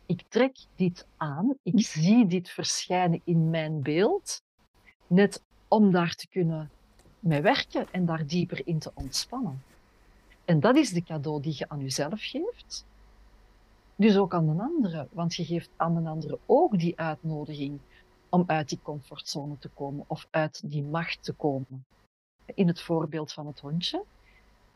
ik 0.06 0.24
trek 0.28 0.58
dit 0.76 1.08
aan, 1.18 1.58
ik 1.64 1.86
zie 1.86 2.28
dit 2.28 2.50
verschijnen 2.50 3.22
in 3.24 3.50
mijn 3.50 3.82
beeld, 3.82 4.42
net 5.08 5.44
om 5.68 5.92
daar 5.92 6.16
te 6.16 6.28
kunnen 6.28 6.72
mee 7.20 7.42
werken 7.42 7.88
en 7.92 8.06
daar 8.06 8.28
dieper 8.28 8.68
in 8.68 8.80
te 8.80 8.92
ontspannen. 8.94 9.64
En 10.46 10.60
dat 10.60 10.76
is 10.76 10.90
de 10.90 11.04
cadeau 11.04 11.42
die 11.42 11.56
je 11.58 11.70
aan 11.70 11.80
jezelf 11.80 12.22
geeft, 12.22 12.86
dus 13.96 14.18
ook 14.18 14.34
aan 14.34 14.50
een 14.50 14.62
andere, 14.62 15.08
want 15.12 15.36
je 15.36 15.46
geeft 15.46 15.70
aan 15.76 15.96
een 15.96 16.08
andere 16.08 16.40
ook 16.46 16.80
die 16.80 17.00
uitnodiging 17.00 17.80
om 18.30 18.44
uit 18.48 18.70
die 18.70 18.80
comfortzone 18.82 19.58
te 19.58 19.70
komen 19.70 20.06
of 20.08 20.28
uit 20.30 20.62
die 20.70 20.84
macht 20.84 21.24
te 21.24 21.34
komen. 21.34 21.86
In 22.46 22.68
het 22.68 22.82
voorbeeld 22.82 23.34
van 23.34 23.48
het 23.48 23.60
hondje 23.60 24.04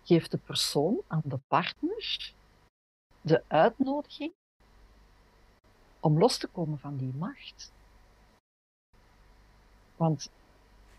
geeft 0.04 0.32
de 0.32 0.38
persoon 0.38 1.02
aan 1.08 1.22
de 1.24 1.40
partner 1.48 2.34
de 3.22 3.44
uitnodiging 3.48 4.34
om 6.00 6.18
los 6.18 6.38
te 6.38 6.48
komen 6.48 6.80
van 6.80 6.98
die 6.98 7.14
macht. 7.18 7.72
Want 9.96 10.30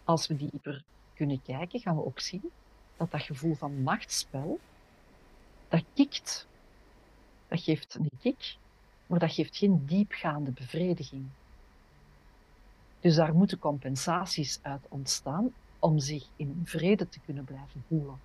als 0.05 0.27
we 0.27 0.37
dieper 0.37 0.85
kunnen 1.15 1.43
kijken, 1.43 1.81
gaan 1.81 1.97
we 1.97 2.05
ook 2.05 2.21
zien 2.21 2.51
dat 2.97 3.11
dat 3.11 3.23
gevoel 3.23 3.55
van 3.55 3.83
machtsspel, 3.83 4.61
dat 5.69 5.85
kikt. 5.95 6.49
Dat 7.49 7.61
geeft 7.61 7.95
een 7.95 8.11
kick, 8.21 8.57
maar 9.07 9.19
dat 9.19 9.33
geeft 9.33 9.57
geen 9.57 9.87
diepgaande 9.87 10.51
bevrediging. 10.51 11.27
Dus 13.01 13.15
daar 13.15 13.35
moeten 13.35 13.59
compensaties 13.59 14.59
uit 14.63 14.87
ontstaan 14.89 15.53
om 15.79 15.99
zich 15.99 16.27
in 16.37 16.61
vrede 16.65 17.09
te 17.09 17.21
kunnen 17.21 17.45
blijven 17.45 17.85
voelen. 17.89 18.21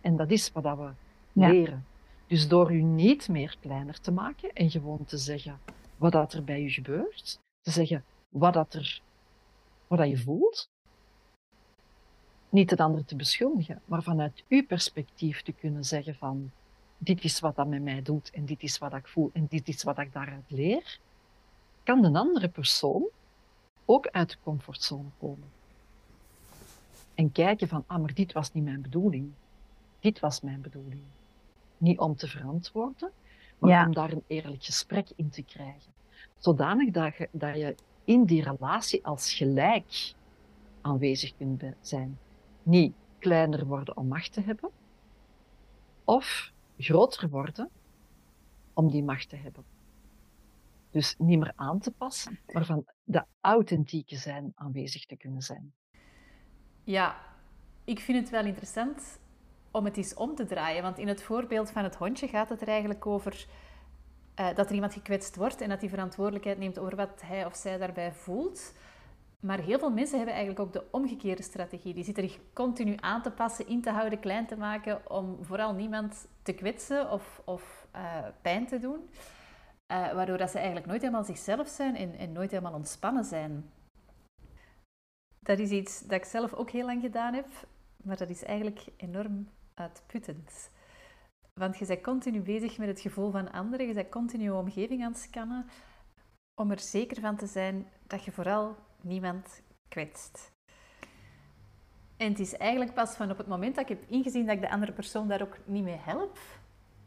En 0.00 0.16
dat 0.16 0.30
is 0.30 0.52
wat 0.52 0.78
we 0.78 0.90
leren. 1.32 1.86
Dus 2.26 2.48
door 2.48 2.72
u 2.72 2.82
niet 2.82 3.28
meer 3.28 3.56
kleiner 3.60 4.00
te 4.00 4.12
maken 4.12 4.52
en 4.52 4.70
gewoon 4.70 5.04
te 5.04 5.18
zeggen 5.18 5.60
wat 5.96 6.12
dat 6.12 6.32
er 6.32 6.44
bij 6.44 6.62
u 6.62 6.70
gebeurt, 6.70 7.40
te 7.60 7.70
zeggen 7.70 8.04
wat, 8.28 8.52
dat 8.52 8.74
er, 8.74 9.02
wat 9.86 9.98
dat 9.98 10.08
je 10.08 10.18
voelt, 10.18 10.68
niet 12.48 12.70
het 12.70 12.80
ander 12.80 13.04
te 13.04 13.16
beschuldigen, 13.16 13.82
maar 13.84 14.02
vanuit 14.02 14.44
uw 14.48 14.66
perspectief 14.66 15.42
te 15.42 15.52
kunnen 15.52 15.84
zeggen 15.84 16.14
van 16.14 16.50
dit 16.98 17.24
is 17.24 17.40
wat 17.40 17.56
dat 17.56 17.66
met 17.66 17.82
mij 17.82 18.02
doet 18.02 18.30
en 18.30 18.44
dit 18.44 18.62
is 18.62 18.78
wat 18.78 18.94
ik 18.94 19.08
voel 19.08 19.30
en 19.32 19.46
dit 19.46 19.68
is 19.68 19.82
wat 19.82 19.98
ik 19.98 20.12
daaruit 20.12 20.50
leer, 20.50 20.98
kan 21.82 22.04
een 22.04 22.16
andere 22.16 22.48
persoon 22.48 23.08
ook 23.84 24.06
uit 24.06 24.30
de 24.30 24.36
comfortzone 24.42 25.08
komen. 25.18 25.48
En 27.14 27.32
kijken 27.32 27.68
van, 27.68 27.84
ah, 27.86 28.00
maar 28.00 28.14
dit 28.14 28.32
was 28.32 28.52
niet 28.52 28.64
mijn 28.64 28.82
bedoeling. 28.82 29.32
Dit 30.00 30.20
was 30.20 30.40
mijn 30.40 30.60
bedoeling. 30.60 31.02
Niet 31.78 31.98
om 31.98 32.16
te 32.16 32.28
verantwoorden, 32.28 33.10
maar 33.58 33.86
om 33.86 33.94
daar 33.94 34.12
een 34.12 34.24
eerlijk 34.26 34.64
gesprek 34.64 35.08
in 35.16 35.30
te 35.30 35.42
krijgen. 35.42 35.92
Zodanig 36.38 36.90
dat 36.90 37.16
je, 37.16 37.28
dat 37.32 37.56
je 37.56 37.74
in 38.04 38.24
die 38.24 38.42
relatie 38.42 39.06
als 39.06 39.32
gelijk 39.32 40.14
aanwezig 40.80 41.36
kunt 41.36 41.64
zijn. 41.80 42.18
Niet 42.62 42.94
kleiner 43.18 43.66
worden 43.66 43.96
om 43.96 44.08
macht 44.08 44.32
te 44.32 44.40
hebben, 44.40 44.70
of 46.04 46.52
groter 46.78 47.28
worden 47.28 47.70
om 48.72 48.90
die 48.90 49.04
macht 49.04 49.28
te 49.28 49.36
hebben. 49.36 49.64
Dus 50.90 51.14
niet 51.18 51.38
meer 51.38 51.52
aan 51.56 51.78
te 51.78 51.90
passen, 51.90 52.38
maar 52.52 52.64
van 52.64 52.84
de 53.04 53.24
authentieke 53.40 54.16
zijn 54.16 54.52
aanwezig 54.54 55.06
te 55.06 55.16
kunnen 55.16 55.42
zijn. 55.42 55.72
Ja, 56.84 57.20
ik 57.84 58.00
vind 58.00 58.20
het 58.20 58.30
wel 58.30 58.44
interessant 58.44 59.18
om 59.74 59.84
het 59.84 59.96
eens 59.96 60.14
om 60.14 60.34
te 60.34 60.44
draaien. 60.44 60.82
Want 60.82 60.98
in 60.98 61.08
het 61.08 61.22
voorbeeld 61.22 61.70
van 61.70 61.84
het 61.84 61.96
hondje 61.96 62.28
gaat 62.28 62.48
het 62.48 62.60
er 62.60 62.68
eigenlijk 62.68 63.06
over 63.06 63.46
uh, 64.40 64.54
dat 64.54 64.68
er 64.68 64.74
iemand 64.74 64.92
gekwetst 64.92 65.36
wordt 65.36 65.60
en 65.60 65.68
dat 65.68 65.80
hij 65.80 65.88
verantwoordelijkheid 65.88 66.58
neemt 66.58 66.78
over 66.78 66.96
wat 66.96 67.22
hij 67.24 67.46
of 67.46 67.54
zij 67.54 67.78
daarbij 67.78 68.12
voelt. 68.12 68.72
Maar 69.40 69.58
heel 69.58 69.78
veel 69.78 69.90
mensen 69.90 70.16
hebben 70.16 70.34
eigenlijk 70.34 70.66
ook 70.66 70.72
de 70.72 70.90
omgekeerde 70.90 71.42
strategie. 71.42 71.94
Die 71.94 72.04
zitten 72.04 72.28
zich 72.28 72.38
continu 72.52 72.94
aan 73.00 73.22
te 73.22 73.30
passen, 73.30 73.68
in 73.68 73.82
te 73.82 73.90
houden, 73.90 74.20
klein 74.20 74.46
te 74.46 74.56
maken, 74.56 75.10
om 75.10 75.38
vooral 75.40 75.74
niemand 75.74 76.26
te 76.42 76.52
kwetsen 76.52 77.10
of, 77.10 77.42
of 77.44 77.86
uh, 77.96 78.18
pijn 78.42 78.66
te 78.66 78.78
doen. 78.78 79.08
Uh, 79.92 80.12
waardoor 80.12 80.38
dat 80.38 80.50
ze 80.50 80.56
eigenlijk 80.56 80.86
nooit 80.86 81.00
helemaal 81.00 81.24
zichzelf 81.24 81.68
zijn 81.68 81.96
en, 81.96 82.14
en 82.18 82.32
nooit 82.32 82.50
helemaal 82.50 82.74
ontspannen 82.74 83.24
zijn. 83.24 83.70
Dat 85.40 85.58
is 85.58 85.70
iets 85.70 86.00
dat 86.00 86.12
ik 86.12 86.24
zelf 86.24 86.52
ook 86.52 86.70
heel 86.70 86.86
lang 86.86 87.00
gedaan 87.02 87.34
heb, 87.34 87.48
maar 87.96 88.16
dat 88.16 88.30
is 88.30 88.44
eigenlijk 88.44 88.86
enorm 88.96 89.48
uitputtend. 89.74 90.70
Want 91.54 91.78
je 91.78 91.86
bent 91.86 92.02
continu 92.02 92.40
bezig 92.40 92.78
met 92.78 92.88
het 92.88 93.00
gevoel 93.00 93.30
van 93.30 93.52
anderen, 93.52 93.86
je 93.86 93.94
bent 93.94 94.08
continu 94.08 94.42
je 94.42 94.54
omgeving 94.54 95.04
aan 95.04 95.12
het 95.12 95.20
scannen, 95.20 95.66
om 96.54 96.70
er 96.70 96.80
zeker 96.80 97.20
van 97.20 97.36
te 97.36 97.46
zijn 97.46 97.86
dat 98.06 98.24
je 98.24 98.32
vooral 98.32 98.76
niemand 99.00 99.62
kwetst. 99.88 100.52
En 102.16 102.28
het 102.28 102.38
is 102.38 102.56
eigenlijk 102.56 102.94
pas 102.94 103.16
van 103.16 103.30
op 103.30 103.38
het 103.38 103.46
moment 103.46 103.74
dat 103.74 103.90
ik 103.90 103.98
heb 103.98 104.10
ingezien 104.10 104.46
dat 104.46 104.54
ik 104.54 104.60
de 104.60 104.70
andere 104.70 104.92
persoon 104.92 105.28
daar 105.28 105.42
ook 105.42 105.58
niet 105.64 105.84
mee 105.84 105.98
help, 105.98 106.38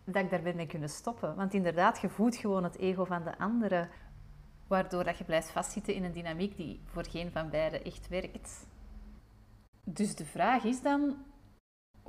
dat 0.04 0.24
ik 0.24 0.30
daar 0.30 0.42
ben 0.42 0.56
mee 0.56 0.68
kunnen 0.68 0.90
stoppen. 0.90 1.36
Want 1.36 1.54
inderdaad, 1.54 2.02
je 2.02 2.10
voedt 2.10 2.36
gewoon 2.36 2.64
het 2.64 2.78
ego 2.78 3.06
van 3.06 3.24
de 3.24 3.38
andere, 3.38 3.90
waardoor 4.68 5.04
dat 5.04 5.18
je 5.18 5.24
blijft 5.24 5.52
vastzitten 5.52 5.94
in 5.94 6.04
een 6.04 6.12
dynamiek 6.12 6.58
die 6.58 6.82
voor 6.86 7.06
geen 7.06 7.32
van 7.32 7.50
beiden 7.50 7.84
echt 7.84 8.08
werkt. 8.08 8.68
Dus 9.84 10.16
de 10.16 10.26
vraag 10.26 10.64
is 10.64 10.82
dan, 10.82 11.26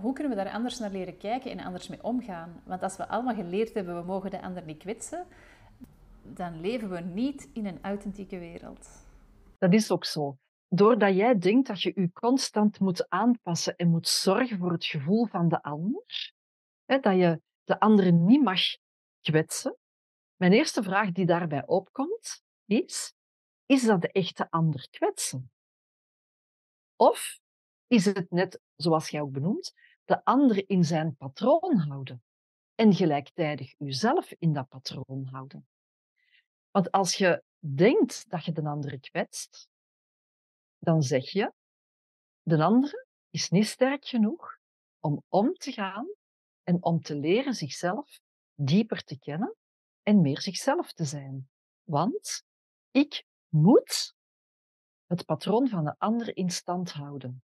hoe 0.01 0.13
kunnen 0.13 0.37
we 0.37 0.43
daar 0.43 0.53
anders 0.53 0.79
naar 0.79 0.91
leren 0.91 1.17
kijken 1.17 1.51
en 1.51 1.65
anders 1.65 1.89
mee 1.89 2.03
omgaan? 2.03 2.63
Want 2.65 2.83
als 2.83 2.97
we 2.97 3.09
allemaal 3.09 3.35
geleerd 3.35 3.75
hebben, 3.75 4.01
we 4.01 4.07
mogen 4.07 4.31
de 4.31 4.43
ander 4.43 4.65
niet 4.65 4.79
kwetsen, 4.79 5.27
dan 6.23 6.61
leven 6.61 6.91
we 6.91 7.01
niet 7.01 7.51
in 7.53 7.67
een 7.67 7.83
authentieke 7.83 8.39
wereld. 8.39 8.89
Dat 9.59 9.73
is 9.73 9.91
ook 9.91 10.05
zo. 10.05 10.39
Doordat 10.69 11.15
jij 11.15 11.39
denkt 11.39 11.67
dat 11.67 11.83
je 11.83 11.93
je 11.95 12.13
constant 12.13 12.81
moet 12.81 13.09
aanpassen 13.09 13.77
en 13.77 13.89
moet 13.89 14.09
zorgen 14.09 14.59
voor 14.59 14.73
het 14.73 14.85
gevoel 14.85 15.27
van 15.27 15.49
de 15.49 15.63
ander, 15.63 16.33
hè, 16.85 16.99
dat 16.99 17.17
je 17.17 17.41
de 17.65 17.81
andere 17.81 18.11
niet 18.11 18.43
mag 18.43 18.61
kwetsen. 19.21 19.77
Mijn 20.37 20.53
eerste 20.53 20.83
vraag 20.83 21.13
die 21.13 21.27
daarbij 21.27 21.67
opkomt 21.67 22.43
is, 22.65 23.15
is 23.67 23.85
dat 23.85 24.01
de 24.01 24.13
echte 24.13 24.51
ander 24.51 24.89
kwetsen? 24.91 25.51
Of 26.97 27.39
is 27.87 28.05
het 28.05 28.31
net, 28.31 28.61
zoals 28.77 29.09
jij 29.09 29.21
ook 29.21 29.33
benoemt, 29.33 29.75
de 30.09 30.25
ander 30.25 30.69
in 30.69 30.85
zijn 30.85 31.17
patroon 31.17 31.77
houden 31.77 32.23
en 32.75 32.95
gelijktijdig 32.95 33.75
uzelf 33.79 34.33
in 34.39 34.53
dat 34.53 34.69
patroon 34.69 35.25
houden? 35.31 35.69
Want 36.71 36.91
als 36.91 37.15
je 37.15 37.43
denkt 37.59 38.31
dat 38.31 38.45
je 38.45 38.53
de 38.53 38.69
andere 38.69 39.01
kwetst, 39.01 39.69
dan 40.79 41.03
zeg 41.03 41.31
je, 41.31 41.53
de 42.43 42.63
andere 42.63 43.07
is 43.31 43.49
niet 43.49 43.67
sterk 43.67 44.05
genoeg 44.05 44.59
om 45.01 45.23
om 45.29 45.55
te 45.55 45.73
gaan 45.73 46.07
en 46.63 46.83
om 46.83 47.01
te 47.01 47.17
leren 47.17 47.55
zichzelf 47.55 48.21
dieper 48.55 49.05
te 49.05 49.19
kennen 49.19 49.55
en 50.03 50.21
meer 50.21 50.41
zichzelf 50.41 50.93
te 50.93 51.05
zijn. 51.05 51.49
Want 51.83 52.45
ik 52.91 53.25
moet 53.49 54.15
het 55.07 55.25
patroon 55.25 55.69
van 55.69 55.85
de 55.85 55.95
ander 55.99 56.37
in 56.37 56.51
stand 56.51 56.93
houden. 56.93 57.43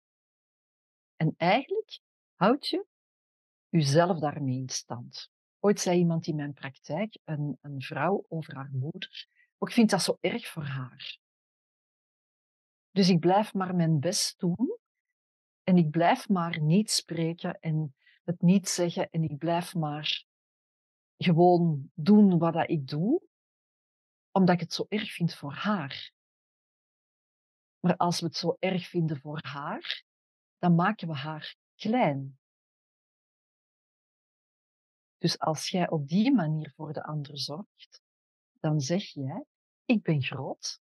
En 1.15 1.33
eigenlijk 1.37 1.99
houd 2.41 2.67
je 2.67 2.85
jezelf 3.69 4.19
daarmee 4.19 4.57
in 4.57 4.69
stand. 4.69 5.31
Ooit 5.59 5.79
zei 5.79 5.97
iemand 5.97 6.27
in 6.27 6.35
mijn 6.35 6.53
praktijk, 6.53 7.17
een, 7.23 7.57
een 7.61 7.81
vrouw 7.81 8.25
over 8.29 8.55
haar 8.55 8.71
moeder, 8.71 9.27
ook 9.57 9.67
ik 9.67 9.73
vind 9.73 9.89
dat 9.89 10.01
zo 10.01 10.17
erg 10.19 10.47
voor 10.47 10.63
haar. 10.63 11.19
Dus 12.91 13.09
ik 13.09 13.19
blijf 13.19 13.53
maar 13.53 13.75
mijn 13.75 13.99
best 13.99 14.39
doen 14.39 14.77
en 15.63 15.77
ik 15.77 15.89
blijf 15.89 16.29
maar 16.29 16.61
niet 16.61 16.91
spreken 16.91 17.59
en 17.59 17.95
het 18.23 18.41
niet 18.41 18.69
zeggen 18.69 19.09
en 19.09 19.23
ik 19.23 19.37
blijf 19.37 19.75
maar 19.75 20.25
gewoon 21.17 21.91
doen 21.93 22.37
wat 22.37 22.69
ik 22.69 22.87
doe, 22.87 23.21
omdat 24.31 24.55
ik 24.55 24.61
het 24.61 24.73
zo 24.73 24.85
erg 24.89 25.11
vind 25.11 25.35
voor 25.35 25.53
haar. 25.53 26.11
Maar 27.79 27.97
als 27.97 28.19
we 28.19 28.25
het 28.25 28.35
zo 28.35 28.55
erg 28.59 28.87
vinden 28.87 29.19
voor 29.19 29.39
haar, 29.41 30.03
dan 30.57 30.75
maken 30.75 31.07
we 31.07 31.13
haar 31.13 31.59
klein. 31.81 32.39
Dus 35.17 35.39
als 35.39 35.69
jij 35.69 35.89
op 35.89 36.07
die 36.07 36.33
manier 36.33 36.71
voor 36.75 36.93
de 36.93 37.03
ander 37.03 37.37
zorgt, 37.37 38.01
dan 38.59 38.79
zeg 38.79 39.03
jij, 39.03 39.45
ik 39.85 40.03
ben 40.03 40.23
groot 40.23 40.81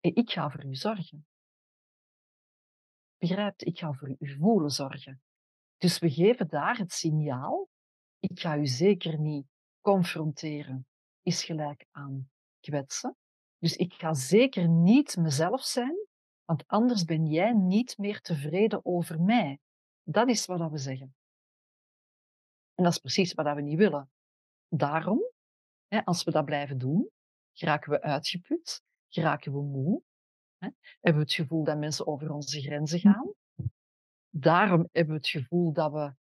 en 0.00 0.14
ik 0.14 0.30
ga 0.30 0.50
voor 0.50 0.64
u 0.64 0.74
zorgen. 0.74 1.26
Begrijpt, 3.16 3.66
ik 3.66 3.78
ga 3.78 3.92
voor 3.92 4.16
u 4.18 4.36
voelen 4.38 4.70
zorgen. 4.70 5.22
Dus 5.76 5.98
we 5.98 6.10
geven 6.10 6.48
daar 6.48 6.76
het 6.76 6.92
signaal, 6.92 7.68
ik 8.18 8.40
ga 8.40 8.56
u 8.56 8.66
zeker 8.66 9.18
niet 9.18 9.46
confronteren, 9.80 10.86
is 11.22 11.44
gelijk 11.44 11.86
aan 11.90 12.30
kwetsen. 12.60 13.16
Dus 13.58 13.76
ik 13.76 13.92
ga 13.92 14.14
zeker 14.14 14.68
niet 14.68 15.16
mezelf 15.16 15.62
zijn, 15.64 16.06
want 16.44 16.66
anders 16.66 17.04
ben 17.04 17.26
jij 17.26 17.52
niet 17.52 17.98
meer 17.98 18.20
tevreden 18.20 18.84
over 18.84 19.20
mij. 19.20 19.60
Dat 20.08 20.28
is 20.28 20.46
wat 20.46 20.70
we 20.70 20.78
zeggen. 20.78 21.14
En 22.74 22.84
dat 22.84 22.92
is 22.92 22.98
precies 22.98 23.34
wat 23.34 23.54
we 23.54 23.60
niet 23.60 23.78
willen. 23.78 24.10
Daarom, 24.68 25.20
als 26.04 26.24
we 26.24 26.30
dat 26.30 26.44
blijven 26.44 26.78
doen, 26.78 27.10
geraken 27.52 27.90
we 27.90 28.02
uitgeput, 28.02 28.82
geraken 29.08 29.52
we 29.52 29.62
moe, 29.62 30.02
hebben 31.00 31.22
we 31.22 31.28
het 31.28 31.32
gevoel 31.32 31.64
dat 31.64 31.78
mensen 31.78 32.06
over 32.06 32.32
onze 32.32 32.60
grenzen 32.60 32.98
gaan 32.98 33.34
daarom 34.40 34.88
hebben 34.92 35.14
we 35.14 35.20
het 35.20 35.28
gevoel 35.28 35.72
dat 35.72 35.92
we 35.92 36.14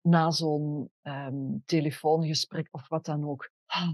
na 0.00 0.30
zo'n 0.30 0.90
um, 1.02 1.62
telefoongesprek 1.64 2.68
of 2.70 2.88
wat 2.88 3.04
dan 3.04 3.24
ook 3.24 3.50
ah, 3.66 3.92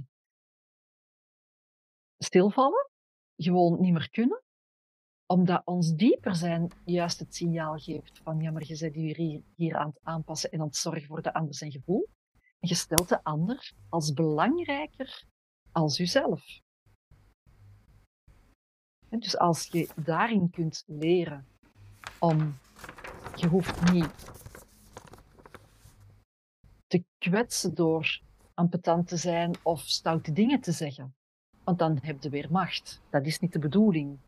stilvallen, 2.18 2.90
gewoon 3.36 3.80
niet 3.80 3.92
meer 3.92 4.10
kunnen, 4.10 4.42
omdat 5.26 5.62
ons 5.64 5.94
dieper 5.94 6.34
zijn 6.34 6.70
juist 6.84 7.18
het 7.18 7.34
signaal 7.34 7.76
geeft 7.76 8.20
van 8.22 8.40
ja, 8.40 8.50
maar 8.50 8.66
je 8.66 8.78
bent 8.78 8.94
hier, 8.94 9.42
hier 9.56 9.76
aan 9.76 9.88
het 9.88 10.00
aanpassen 10.02 10.50
en 10.50 10.60
aan 10.60 10.66
het 10.66 10.76
zorgen 10.76 11.06
voor 11.06 11.22
de 11.22 11.34
ander 11.34 11.54
zijn 11.54 11.70
gevoel. 11.70 12.08
En 12.32 12.68
je 12.68 12.74
stelt 12.74 13.08
de 13.08 13.24
ander 13.24 13.72
als 13.88 14.12
belangrijker 14.12 15.24
als 15.72 16.00
uzelf. 16.00 16.60
Dus 19.08 19.38
als 19.38 19.66
je 19.66 19.88
daarin 20.04 20.50
kunt 20.50 20.84
leren 20.86 21.46
om, 22.18 22.58
je 23.34 23.46
hoeft 23.46 23.92
niet 23.92 24.30
te 26.86 27.04
kwetsen 27.18 27.74
door 27.74 28.20
ampetant 28.54 29.08
te 29.08 29.16
zijn 29.16 29.54
of 29.62 29.80
stoute 29.80 30.32
dingen 30.32 30.60
te 30.60 30.72
zeggen. 30.72 31.14
Want 31.64 31.78
dan 31.78 31.98
heb 32.02 32.22
je 32.22 32.28
weer 32.28 32.50
macht. 32.50 33.00
Dat 33.10 33.26
is 33.26 33.38
niet 33.38 33.52
de 33.52 33.58
bedoeling. 33.58 34.18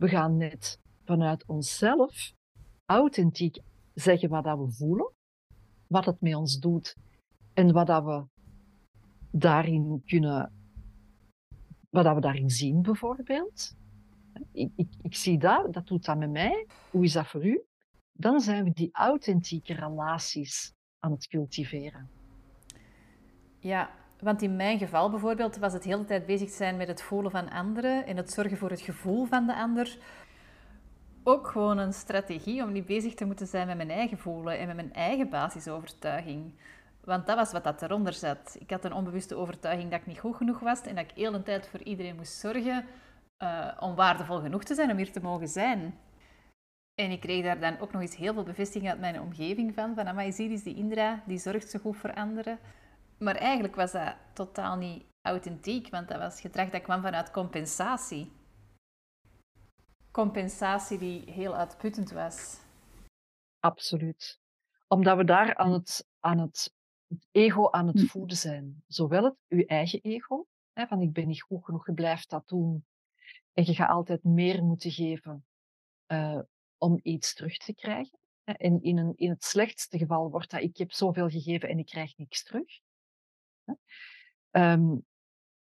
We 0.00 0.08
gaan 0.08 0.36
net 0.36 0.78
vanuit 1.04 1.46
onszelf 1.46 2.32
authentiek 2.84 3.58
zeggen 3.94 4.28
wat 4.28 4.44
dat 4.44 4.58
we 4.58 4.72
voelen, 4.72 5.12
wat 5.86 6.04
het 6.04 6.20
met 6.20 6.34
ons 6.34 6.58
doet 6.58 6.96
en 7.54 7.72
wat 7.72 7.86
dat 7.86 8.04
we 8.04 8.24
daarin 9.30 10.02
kunnen, 10.06 10.52
wat 11.90 12.04
dat 12.04 12.14
we 12.14 12.20
daarin 12.20 12.50
zien 12.50 12.82
bijvoorbeeld. 12.82 13.74
Ik, 14.52 14.72
ik, 14.76 14.88
ik 15.02 15.14
zie 15.14 15.38
dat, 15.38 15.72
dat 15.72 15.86
doet 15.86 16.04
dat 16.04 16.18
met 16.18 16.30
mij. 16.30 16.66
Hoe 16.90 17.04
is 17.04 17.12
dat 17.12 17.26
voor 17.26 17.46
u? 17.46 17.62
Dan 18.12 18.40
zijn 18.40 18.64
we 18.64 18.70
die 18.72 18.92
authentieke 18.92 19.74
relaties 19.74 20.72
aan 20.98 21.10
het 21.10 21.26
cultiveren. 21.26 22.10
Ja, 23.58 23.90
want 24.22 24.42
in 24.42 24.56
mijn 24.56 24.78
geval 24.78 25.10
bijvoorbeeld 25.10 25.56
was 25.56 25.72
het 25.72 25.82
de 25.82 25.88
hele 25.88 26.04
tijd 26.04 26.26
bezig 26.26 26.50
zijn 26.50 26.76
met 26.76 26.88
het 26.88 27.02
voelen 27.02 27.30
van 27.30 27.50
anderen 27.50 28.06
en 28.06 28.16
het 28.16 28.32
zorgen 28.32 28.56
voor 28.56 28.70
het 28.70 28.80
gevoel 28.80 29.24
van 29.24 29.46
de 29.46 29.54
ander. 29.54 29.98
Ook 31.22 31.46
gewoon 31.46 31.78
een 31.78 31.92
strategie 31.92 32.62
om 32.62 32.72
niet 32.72 32.86
bezig 32.86 33.14
te 33.14 33.24
moeten 33.24 33.46
zijn 33.46 33.66
met 33.66 33.76
mijn 33.76 33.90
eigen 33.90 34.18
voelen 34.18 34.58
en 34.58 34.66
met 34.66 34.76
mijn 34.76 34.92
eigen 34.92 35.28
basisovertuiging. 35.28 36.54
Want 37.04 37.26
dat 37.26 37.36
was 37.36 37.52
wat 37.52 37.64
dat 37.64 37.82
eronder 37.82 38.12
zat. 38.12 38.56
Ik 38.58 38.70
had 38.70 38.84
een 38.84 38.92
onbewuste 38.92 39.36
overtuiging 39.36 39.90
dat 39.90 40.00
ik 40.00 40.06
niet 40.06 40.18
goed 40.18 40.36
genoeg 40.36 40.58
was 40.58 40.80
en 40.80 40.94
dat 40.94 41.04
ik 41.04 41.16
heel 41.16 41.32
de 41.32 41.42
tijd 41.42 41.68
voor 41.68 41.82
iedereen 41.82 42.16
moest 42.16 42.32
zorgen 42.32 42.84
uh, 43.42 43.68
om 43.80 43.94
waardevol 43.94 44.40
genoeg 44.40 44.64
te 44.64 44.74
zijn 44.74 44.90
om 44.90 44.96
hier 44.96 45.12
te 45.12 45.20
mogen 45.20 45.48
zijn. 45.48 45.94
En 46.94 47.10
ik 47.10 47.20
kreeg 47.20 47.44
daar 47.44 47.60
dan 47.60 47.78
ook 47.78 47.92
nog 47.92 48.02
eens 48.02 48.16
heel 48.16 48.32
veel 48.32 48.42
bevestiging 48.42 48.90
uit 48.90 49.00
mijn 49.00 49.20
omgeving 49.20 49.74
van. 49.74 49.94
Van, 49.94 50.06
amai, 50.06 50.32
zie 50.32 50.62
die 50.62 50.74
Indra, 50.74 51.22
die 51.26 51.38
zorgt 51.38 51.70
zo 51.70 51.78
goed 51.78 51.96
voor 51.96 52.14
anderen. 52.14 52.58
Maar 53.20 53.34
eigenlijk 53.34 53.74
was 53.74 53.92
dat 53.92 54.16
totaal 54.34 54.76
niet 54.76 55.04
authentiek, 55.22 55.90
want 55.90 56.08
dat 56.08 56.18
was 56.18 56.40
gedrag 56.40 56.70
dat 56.70 56.82
kwam 56.82 57.02
vanuit 57.02 57.30
compensatie. 57.30 58.32
Compensatie 60.10 60.98
die 60.98 61.30
heel 61.30 61.56
uitputtend 61.56 62.10
was. 62.10 62.60
Absoluut. 63.58 64.40
Omdat 64.88 65.16
we 65.16 65.24
daar 65.24 65.56
aan 65.56 65.72
het, 65.72 66.06
aan 66.20 66.38
het, 66.38 66.74
ego 67.30 67.70
aan 67.70 67.86
het 67.86 68.00
hm. 68.00 68.06
voeden 68.06 68.36
zijn. 68.36 68.82
Zowel 68.86 69.24
het, 69.24 69.36
uw 69.48 69.64
eigen 69.64 70.00
ego, 70.00 70.46
hè, 70.72 70.86
van 70.86 71.00
ik 71.00 71.12
ben 71.12 71.26
niet 71.26 71.42
goed 71.42 71.64
genoeg, 71.64 71.86
je 71.86 71.92
blijft 71.92 72.30
dat 72.30 72.48
doen. 72.48 72.84
En 73.52 73.64
je 73.64 73.74
gaat 73.74 73.90
altijd 73.90 74.24
meer 74.24 74.62
moeten 74.62 74.90
geven 74.90 75.44
uh, 76.06 76.40
om 76.78 77.00
iets 77.02 77.34
terug 77.34 77.56
te 77.56 77.74
krijgen. 77.74 78.18
En 78.44 78.82
in, 78.82 78.98
een, 78.98 79.12
in 79.16 79.30
het 79.30 79.44
slechtste 79.44 79.98
geval 79.98 80.30
wordt 80.30 80.50
dat 80.50 80.60
ik 80.60 80.76
heb 80.76 80.92
zoveel 80.92 81.28
gegeven 81.28 81.68
en 81.68 81.78
ik 81.78 81.86
krijg 81.86 82.16
niks 82.16 82.42
terug. 82.42 82.80
Um, 84.50 85.06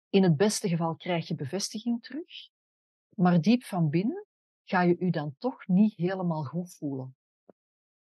in 0.09 0.23
het 0.23 0.37
beste 0.37 0.69
geval 0.69 0.97
krijg 0.97 1.29
je 1.29 1.35
bevestiging 1.35 2.03
terug, 2.03 2.49
maar 3.17 3.41
diep 3.41 3.65
van 3.65 3.89
binnen 3.89 4.27
ga 4.65 4.83
je 4.83 4.99
u 4.99 5.11
dan 5.11 5.35
toch 5.39 5.67
niet 5.67 5.97
helemaal 5.97 6.45
goed 6.45 6.75
voelen. 6.75 7.17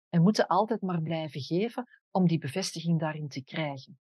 En 0.09 0.21
moeten 0.21 0.47
altijd 0.47 0.81
maar 0.81 1.01
blijven 1.01 1.41
geven 1.41 1.87
om 2.11 2.27
die 2.27 2.37
bevestiging 2.37 2.99
daarin 2.99 3.27
te 3.27 3.43
krijgen. 3.43 3.99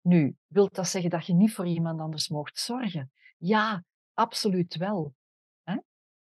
Nu, 0.00 0.36
wilt 0.46 0.74
dat 0.74 0.88
zeggen 0.88 1.10
dat 1.10 1.26
je 1.26 1.34
niet 1.34 1.52
voor 1.52 1.66
iemand 1.66 2.00
anders 2.00 2.28
mocht 2.28 2.58
zorgen? 2.58 3.12
Ja, 3.36 3.84
absoluut 4.14 4.76
wel. 4.76 5.14
Hè? 5.62 5.76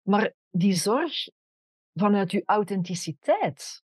Maar 0.02 0.34
die 0.50 0.74
zorg 0.74 1.28
vanuit 1.94 2.32
uw 2.32 2.42
authenticiteit 2.46 3.84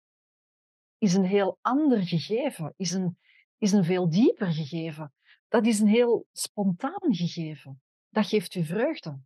is 0.97 1.13
een 1.13 1.26
heel 1.26 1.58
ander 1.62 2.08
gegeven, 2.08 2.73
is 2.78 2.91
een, 2.91 3.17
is 3.58 3.72
een 3.72 3.86
veel 3.86 4.10
dieper 4.10 4.54
gegeven. 4.54 5.13
Dat 5.48 5.65
is 5.65 5.80
een 5.80 5.88
heel 5.88 6.28
spontaan 6.32 7.15
gegeven. 7.15 7.82
Dat 8.10 8.28
geeft 8.28 8.56
u 8.56 8.65
vreugde. 8.65 9.20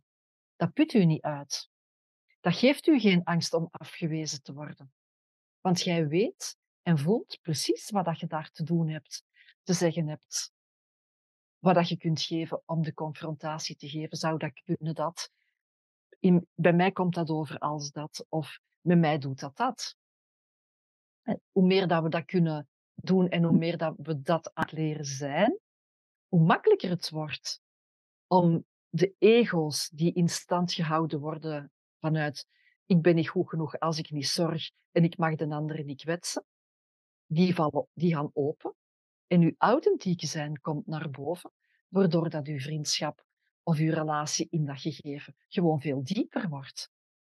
Dat 0.56 0.72
put 0.72 0.92
u 0.92 1.04
niet 1.04 1.22
uit. 1.22 1.70
Dat 2.40 2.56
geeft 2.56 2.86
u 2.86 3.00
geen 3.00 3.24
angst 3.24 3.54
om 3.54 3.68
afgewezen 3.70 4.42
te 4.42 4.52
worden. 4.52 4.92
Want 5.60 5.82
jij 5.82 6.08
weet 6.08 6.56
en 6.82 6.98
voelt 6.98 7.38
precies 7.42 7.90
wat 7.90 8.20
je 8.20 8.26
daar 8.26 8.50
te 8.50 8.62
doen 8.62 8.88
hebt, 8.88 9.24
te 9.62 9.72
zeggen 9.72 10.08
hebt. 10.08 10.52
Wat 11.58 11.74
dat 11.74 11.88
je 11.88 11.96
kunt 11.96 12.22
geven 12.22 12.62
om 12.66 12.82
de 12.82 12.94
confrontatie 12.94 13.76
te 13.76 13.88
geven. 13.88 14.16
Zou 14.16 14.38
dat 14.38 14.62
kunnen 14.62 14.94
dat? 14.94 15.30
In, 16.18 16.46
bij 16.54 16.72
mij 16.72 16.92
komt 16.92 17.14
dat 17.14 17.30
over 17.30 17.58
als 17.58 17.90
dat. 17.90 18.26
Of 18.28 18.60
met 18.80 18.98
mij 18.98 19.18
doet 19.18 19.40
dat 19.40 19.56
dat. 19.56 19.96
Hoe 21.50 21.66
meer 21.66 21.88
dat 21.88 22.02
we 22.02 22.08
dat 22.08 22.24
kunnen 22.24 22.68
doen 22.94 23.28
en 23.28 23.42
hoe 23.42 23.58
meer 23.58 23.76
dat 23.76 23.94
we 23.96 24.22
dat 24.22 24.54
aan 24.54 24.64
het 24.64 24.72
leren 24.72 25.04
zijn, 25.04 25.58
hoe 26.28 26.40
makkelijker 26.40 26.90
het 26.90 27.10
wordt 27.10 27.60
om 28.26 28.64
de 28.88 29.14
ego's 29.18 29.88
die 29.88 30.12
in 30.12 30.28
stand 30.28 30.72
gehouden 30.72 31.20
worden 31.20 31.72
vanuit 32.00 32.46
ik 32.86 33.02
ben 33.02 33.14
niet 33.14 33.28
goed 33.28 33.48
genoeg 33.48 33.78
als 33.78 33.98
ik 33.98 34.10
niet 34.10 34.28
zorg 34.28 34.70
en 34.90 35.04
ik 35.04 35.16
mag 35.16 35.34
de 35.34 35.48
anderen 35.48 35.86
niet 35.86 36.02
kwetsen, 36.02 36.44
die, 37.26 37.54
vallen, 37.54 37.86
die 37.94 38.14
gaan 38.14 38.30
open 38.32 38.74
en 39.26 39.42
uw 39.42 39.54
authentieke 39.58 40.26
zijn 40.26 40.60
komt 40.60 40.86
naar 40.86 41.10
boven, 41.10 41.52
waardoor 41.88 42.30
dat 42.30 42.46
uw 42.46 42.58
vriendschap 42.58 43.24
of 43.62 43.78
uw 43.78 43.92
relatie 43.92 44.46
in 44.50 44.64
dat 44.64 44.80
gegeven 44.80 45.36
gewoon 45.48 45.80
veel 45.80 46.04
dieper 46.04 46.48
wordt. 46.48 46.90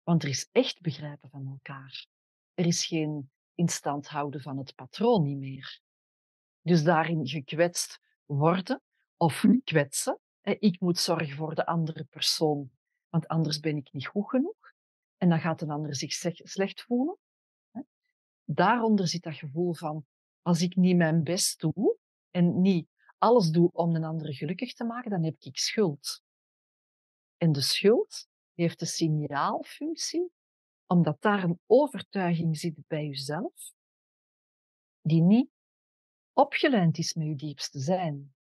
Want 0.03 0.23
er 0.23 0.29
is 0.29 0.49
echt 0.53 0.81
begrijpen 0.81 1.31
van 1.31 1.47
elkaar. 1.47 2.07
Er 2.55 2.67
is 2.67 2.87
geen 2.87 3.31
instand 3.55 4.09
houden 4.09 4.40
van 4.40 4.59
het 4.59 4.75
patroon 4.75 5.23
niet 5.23 5.38
meer. 5.38 5.81
Dus 6.61 6.83
daarin 6.83 7.27
gekwetst 7.27 8.01
worden 8.25 8.83
of 9.17 9.40
hm. 9.40 9.59
kwetsen. 9.64 10.19
Ik 10.43 10.81
moet 10.81 10.99
zorgen 10.99 11.37
voor 11.37 11.55
de 11.55 11.67
andere 11.67 12.05
persoon, 12.05 12.71
want 13.09 13.29
anders 13.29 13.61
ben 13.61 13.77
ik 13.77 13.93
niet 13.93 14.07
goed 14.07 14.29
genoeg. 14.29 14.73
En 15.17 15.29
dan 15.29 15.40
gaat 15.40 15.61
een 15.61 15.71
ander 15.71 15.95
zich 15.95 16.12
slecht 16.12 16.83
voelen. 16.83 17.19
Daaronder 18.45 19.09
zit 19.09 19.23
dat 19.23 19.35
gevoel 19.35 19.75
van, 19.75 20.07
als 20.43 20.62
ik 20.62 20.77
niet 20.77 20.97
mijn 20.97 21.23
best 21.23 21.61
doe 21.61 21.97
en 22.31 22.61
niet 22.61 22.88
alles 23.19 23.51
doe 23.51 23.71
om 23.73 23.95
een 23.95 24.05
ander 24.05 24.35
gelukkig 24.35 24.75
te 24.75 24.85
maken, 24.85 25.11
dan 25.11 25.25
heb 25.25 25.37
ik 25.38 25.59
schuld. 25.59 26.23
En 27.37 27.53
de 27.53 27.61
schuld 27.61 28.29
heeft 28.55 28.79
de 28.79 28.87
signaalfunctie, 28.87 30.33
omdat 30.87 31.20
daar 31.20 31.42
een 31.42 31.61
overtuiging 31.66 32.59
zit 32.59 32.87
bij 32.87 33.07
jezelf, 33.07 33.73
die 35.01 35.23
niet 35.23 35.51
opgeleid 36.33 36.99
is 36.99 37.14
met 37.14 37.27
je 37.27 37.35
diepste 37.35 37.79
zijn. 37.79 38.35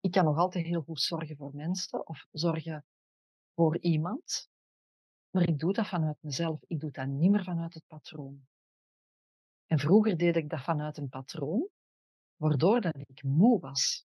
Ik 0.00 0.10
kan 0.10 0.24
nog 0.24 0.36
altijd 0.36 0.66
heel 0.66 0.82
goed 0.82 1.00
zorgen 1.00 1.36
voor 1.36 1.54
mensen 1.54 2.06
of 2.06 2.26
zorgen 2.32 2.84
voor 3.54 3.78
iemand, 3.78 4.50
maar 5.30 5.48
ik 5.48 5.58
doe 5.58 5.72
dat 5.72 5.88
vanuit 5.88 6.16
mezelf. 6.20 6.62
Ik 6.66 6.80
doe 6.80 6.90
dat 6.90 7.06
niet 7.06 7.30
meer 7.30 7.44
vanuit 7.44 7.74
het 7.74 7.86
patroon. 7.86 8.46
En 9.66 9.78
vroeger 9.78 10.16
deed 10.16 10.36
ik 10.36 10.48
dat 10.48 10.62
vanuit 10.62 10.96
een 10.96 11.08
patroon, 11.08 11.68
waardoor 12.36 12.80
dat 12.80 12.96
ik 12.96 13.22
moe 13.22 13.60
was, 13.60 14.06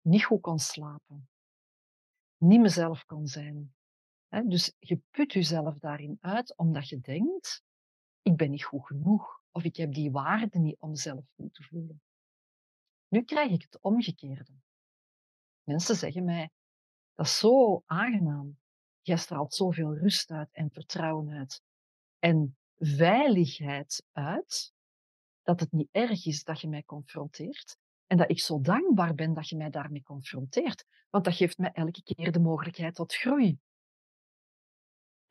niet 0.00 0.24
goed 0.24 0.40
kon 0.40 0.58
slapen, 0.58 1.28
niet 2.36 2.60
mezelf 2.60 3.04
kon 3.04 3.26
zijn. 3.26 3.74
Dus 4.42 4.74
je 4.78 5.00
put 5.10 5.32
jezelf 5.32 5.78
daarin 5.78 6.18
uit 6.20 6.56
omdat 6.56 6.88
je 6.88 7.00
denkt, 7.00 7.62
ik 8.22 8.36
ben 8.36 8.50
niet 8.50 8.64
goed 8.64 8.86
genoeg 8.86 9.42
of 9.50 9.64
ik 9.64 9.76
heb 9.76 9.92
die 9.92 10.10
waarde 10.10 10.58
niet 10.58 10.76
om 10.78 10.94
zelf 10.94 11.24
goed 11.36 11.54
te 11.54 11.62
voelen. 11.62 12.02
Nu 13.08 13.22
krijg 13.22 13.50
ik 13.50 13.62
het 13.62 13.80
omgekeerde. 13.80 14.52
Mensen 15.62 15.96
zeggen 15.96 16.24
mij, 16.24 16.50
dat 17.14 17.26
is 17.26 17.38
zo 17.38 17.82
aangenaam. 17.86 18.58
Jij 19.00 19.16
straalt 19.16 19.54
zoveel 19.54 19.94
rust 19.94 20.30
uit 20.30 20.48
en 20.52 20.70
vertrouwen 20.70 21.30
uit 21.30 21.62
en 22.18 22.56
veiligheid 22.76 24.04
uit, 24.12 24.72
dat 25.42 25.60
het 25.60 25.72
niet 25.72 25.88
erg 25.90 26.26
is 26.26 26.44
dat 26.44 26.60
je 26.60 26.68
mij 26.68 26.82
confronteert 26.82 27.76
en 28.06 28.16
dat 28.16 28.30
ik 28.30 28.40
zo 28.40 28.60
dankbaar 28.60 29.14
ben 29.14 29.34
dat 29.34 29.48
je 29.48 29.56
mij 29.56 29.70
daarmee 29.70 30.02
confronteert, 30.02 30.84
want 31.10 31.24
dat 31.24 31.34
geeft 31.34 31.58
mij 31.58 31.72
elke 31.72 32.02
keer 32.02 32.32
de 32.32 32.40
mogelijkheid 32.40 32.94
tot 32.94 33.14
groei. 33.14 33.58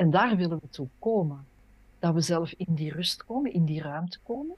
En 0.03 0.09
daar 0.09 0.35
willen 0.35 0.59
we 0.59 0.69
toe 0.69 0.87
komen. 0.99 1.45
Dat 1.99 2.13
we 2.13 2.21
zelf 2.21 2.51
in 2.51 2.73
die 2.73 2.91
rust 2.91 3.25
komen, 3.25 3.53
in 3.53 3.65
die 3.65 3.81
ruimte 3.81 4.19
komen. 4.23 4.55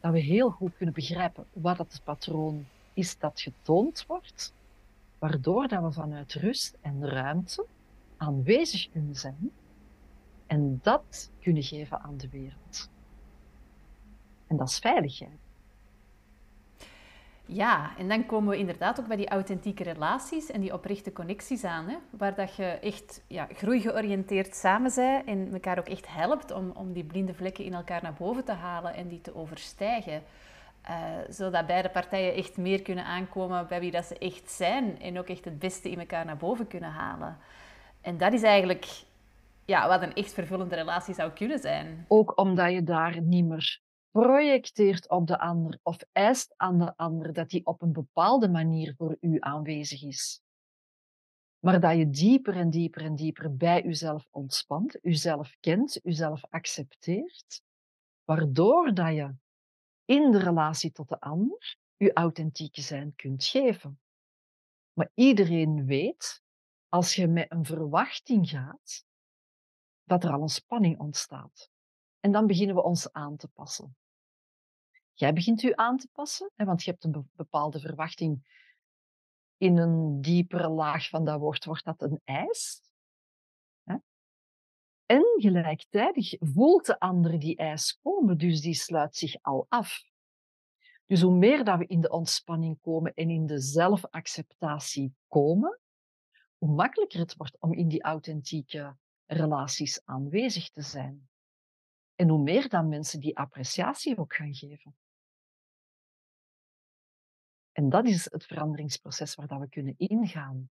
Dat 0.00 0.12
we 0.12 0.18
heel 0.18 0.50
goed 0.50 0.76
kunnen 0.76 0.94
begrijpen 0.94 1.46
wat 1.52 1.78
het 1.78 2.00
patroon 2.04 2.66
is 2.92 3.18
dat 3.18 3.40
getoond 3.40 4.06
wordt. 4.06 4.54
Waardoor 5.18 5.68
dat 5.68 5.82
we 5.82 5.92
vanuit 5.92 6.32
rust 6.32 6.76
en 6.80 7.08
ruimte 7.08 7.66
aanwezig 8.16 8.90
kunnen 8.90 9.16
zijn. 9.16 9.50
En 10.46 10.80
dat 10.82 11.30
kunnen 11.40 11.62
geven 11.62 12.00
aan 12.00 12.16
de 12.16 12.28
wereld. 12.28 12.90
En 14.46 14.56
dat 14.56 14.68
is 14.68 14.78
veiligheid. 14.78 15.43
Ja, 17.46 17.90
en 17.98 18.08
dan 18.08 18.26
komen 18.26 18.50
we 18.50 18.58
inderdaad 18.58 19.00
ook 19.00 19.06
bij 19.06 19.16
die 19.16 19.28
authentieke 19.28 19.82
relaties 19.82 20.50
en 20.50 20.60
die 20.60 20.72
oprechte 20.72 21.12
connecties 21.12 21.64
aan. 21.64 21.88
Hè? 21.88 21.96
Waar 22.10 22.34
dat 22.34 22.56
je 22.56 22.64
echt 22.64 23.24
ja, 23.26 23.48
groeigeoriënteerd 23.52 24.54
samen 24.54 24.92
bent 24.94 25.26
en 25.26 25.52
elkaar 25.52 25.78
ook 25.78 25.88
echt 25.88 26.06
helpt 26.08 26.50
om, 26.52 26.70
om 26.70 26.92
die 26.92 27.04
blinde 27.04 27.34
vlekken 27.34 27.64
in 27.64 27.74
elkaar 27.74 28.02
naar 28.02 28.14
boven 28.18 28.44
te 28.44 28.52
halen 28.52 28.94
en 28.94 29.08
die 29.08 29.20
te 29.20 29.34
overstijgen. 29.34 30.22
Uh, 30.90 30.96
zodat 31.28 31.66
beide 31.66 31.88
partijen 31.88 32.34
echt 32.34 32.56
meer 32.56 32.82
kunnen 32.82 33.04
aankomen 33.04 33.66
bij 33.68 33.80
wie 33.80 33.90
dat 33.90 34.04
ze 34.04 34.18
echt 34.18 34.50
zijn 34.50 35.00
en 35.00 35.18
ook 35.18 35.28
echt 35.28 35.44
het 35.44 35.58
beste 35.58 35.90
in 35.90 35.98
elkaar 35.98 36.24
naar 36.24 36.36
boven 36.36 36.66
kunnen 36.66 36.90
halen. 36.90 37.36
En 38.00 38.18
dat 38.18 38.32
is 38.32 38.42
eigenlijk 38.42 38.86
ja, 39.64 39.88
wat 39.88 40.02
een 40.02 40.14
echt 40.14 40.32
vervullende 40.32 40.74
relatie 40.74 41.14
zou 41.14 41.30
kunnen 41.30 41.58
zijn. 41.58 42.04
Ook 42.08 42.38
omdat 42.38 42.72
je 42.72 42.82
daar 42.82 43.20
niet 43.20 43.44
meer 43.44 43.80
projecteert 44.20 45.08
op 45.08 45.26
de 45.26 45.38
ander 45.38 45.78
of 45.82 45.96
eist 46.12 46.54
aan 46.56 46.78
de 46.78 46.96
ander 46.96 47.32
dat 47.32 47.50
hij 47.50 47.60
op 47.64 47.82
een 47.82 47.92
bepaalde 47.92 48.48
manier 48.48 48.94
voor 48.96 49.16
u 49.20 49.36
aanwezig 49.40 50.02
is. 50.02 50.42
Maar 51.58 51.80
dat 51.80 51.96
je 51.96 52.10
dieper 52.10 52.56
en 52.56 52.70
dieper 52.70 53.02
en 53.02 53.14
dieper 53.14 53.56
bij 53.56 53.84
uzelf 53.84 54.26
ontspant, 54.30 55.04
uzelf 55.04 55.56
kent, 55.60 56.00
uzelf 56.04 56.44
accepteert, 56.50 57.62
waardoor 58.24 58.94
dat 58.94 59.14
je 59.14 59.34
in 60.04 60.30
de 60.30 60.38
relatie 60.38 60.92
tot 60.92 61.08
de 61.08 61.20
ander 61.20 61.76
je 61.96 62.12
authentieke 62.12 62.80
zijn 62.80 63.14
kunt 63.14 63.44
geven. 63.44 64.00
Maar 64.92 65.10
iedereen 65.14 65.86
weet, 65.86 66.42
als 66.88 67.14
je 67.14 67.26
met 67.26 67.52
een 67.52 67.64
verwachting 67.64 68.48
gaat, 68.48 69.04
dat 70.04 70.24
er 70.24 70.32
al 70.32 70.42
een 70.42 70.48
spanning 70.48 70.98
ontstaat. 70.98 71.70
En 72.20 72.32
dan 72.32 72.46
beginnen 72.46 72.76
we 72.76 72.82
ons 72.82 73.12
aan 73.12 73.36
te 73.36 73.48
passen. 73.48 73.96
Jij 75.14 75.32
begint 75.32 75.62
u 75.62 75.72
aan 75.74 75.96
te 75.96 76.08
passen, 76.12 76.50
want 76.56 76.82
je 76.82 76.90
hebt 76.90 77.04
een 77.04 77.30
bepaalde 77.32 77.80
verwachting. 77.80 78.62
In 79.56 79.76
een 79.76 80.20
diepere 80.20 80.68
laag 80.68 81.08
van 81.08 81.24
dat 81.24 81.40
woord 81.40 81.64
wordt 81.64 81.84
dat 81.84 82.02
een 82.02 82.20
eis. 82.24 82.82
En 85.06 85.24
gelijktijdig 85.36 86.34
voelt 86.38 86.86
de 86.86 87.00
ander 87.00 87.38
die 87.38 87.56
eis 87.56 87.98
komen, 88.02 88.38
dus 88.38 88.60
die 88.60 88.74
sluit 88.74 89.16
zich 89.16 89.42
al 89.42 89.66
af. 89.68 90.02
Dus 91.06 91.20
hoe 91.20 91.36
meer 91.36 91.64
dat 91.64 91.78
we 91.78 91.86
in 91.86 92.00
de 92.00 92.10
ontspanning 92.10 92.80
komen 92.80 93.14
en 93.14 93.30
in 93.30 93.46
de 93.46 93.60
zelfacceptatie 93.60 95.14
komen, 95.28 95.80
hoe 96.58 96.74
makkelijker 96.74 97.18
het 97.18 97.36
wordt 97.36 97.56
om 97.60 97.72
in 97.72 97.88
die 97.88 98.02
authentieke 98.02 98.96
relaties 99.26 100.00
aanwezig 100.04 100.70
te 100.70 100.82
zijn. 100.82 101.28
En 102.14 102.28
hoe 102.28 102.42
meer 102.42 102.68
dan 102.68 102.88
mensen 102.88 103.20
die 103.20 103.36
appreciatie 103.36 104.18
ook 104.18 104.34
gaan 104.34 104.54
geven. 104.54 104.96
En 107.74 107.88
dat 107.88 108.06
is 108.06 108.30
het 108.30 108.46
veranderingsproces 108.46 109.34
waar 109.34 109.46
dat 109.46 109.60
we 109.60 109.68
kunnen 109.68 109.94
ingaan. 109.96 110.70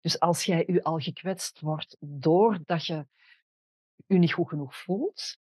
Dus 0.00 0.20
als 0.20 0.44
jij 0.44 0.66
u 0.66 0.80
al 0.80 0.98
gekwetst 0.98 1.60
wordt 1.60 1.96
doordat 2.00 2.86
je 2.86 3.06
u 4.06 4.18
niet 4.18 4.32
goed 4.32 4.48
genoeg 4.48 4.76
voelt, 4.76 5.38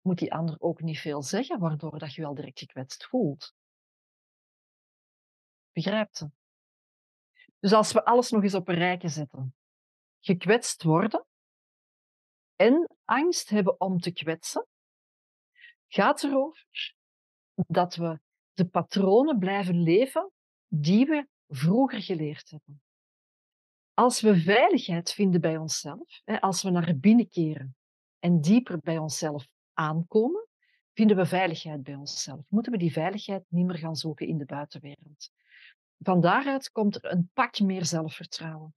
moet 0.00 0.18
die 0.18 0.34
ander 0.34 0.56
ook 0.58 0.80
niet 0.80 0.98
veel 0.98 1.22
zeggen, 1.22 1.58
waardoor 1.58 1.98
dat 1.98 2.14
je 2.14 2.20
je 2.20 2.26
al 2.26 2.34
direct 2.34 2.58
gekwetst 2.58 3.06
voelt. 3.06 3.54
Begrijpt 5.72 6.16
ze? 6.16 6.30
Dus 7.58 7.72
als 7.72 7.92
we 7.92 8.04
alles 8.04 8.30
nog 8.30 8.42
eens 8.42 8.54
op 8.54 8.68
een 8.68 8.74
rijtje 8.74 9.08
zetten. 9.08 9.54
Gekwetst 10.20 10.82
worden 10.82 11.26
en 12.56 12.96
angst 13.04 13.48
hebben 13.48 13.80
om 13.80 14.00
te 14.00 14.12
kwetsen, 14.12 14.66
gaat 15.88 16.22
erover 16.22 16.94
dat 17.54 17.94
we 17.94 18.20
de 18.56 18.66
patronen 18.66 19.38
blijven 19.38 19.82
leven 19.82 20.30
die 20.68 21.06
we 21.06 21.28
vroeger 21.48 22.02
geleerd 22.02 22.50
hebben. 22.50 22.82
Als 23.94 24.20
we 24.20 24.40
veiligheid 24.40 25.12
vinden 25.12 25.40
bij 25.40 25.56
onszelf, 25.56 26.22
als 26.40 26.62
we 26.62 26.70
naar 26.70 26.96
binnen 26.96 27.28
keren 27.28 27.76
en 28.18 28.40
dieper 28.40 28.78
bij 28.78 28.98
onszelf 28.98 29.48
aankomen, 29.72 30.48
vinden 30.92 31.16
we 31.16 31.26
veiligheid 31.26 31.82
bij 31.82 31.94
onszelf. 31.94 32.40
Moeten 32.48 32.72
we 32.72 32.78
die 32.78 32.92
veiligheid 32.92 33.44
niet 33.48 33.66
meer 33.66 33.78
gaan 33.78 33.96
zoeken 33.96 34.26
in 34.26 34.38
de 34.38 34.44
buitenwereld. 34.44 35.30
Van 35.98 36.20
daaruit 36.20 36.70
komt 36.70 36.94
er 36.94 37.12
een 37.12 37.30
pak 37.32 37.60
meer 37.60 37.84
zelfvertrouwen. 37.84 38.74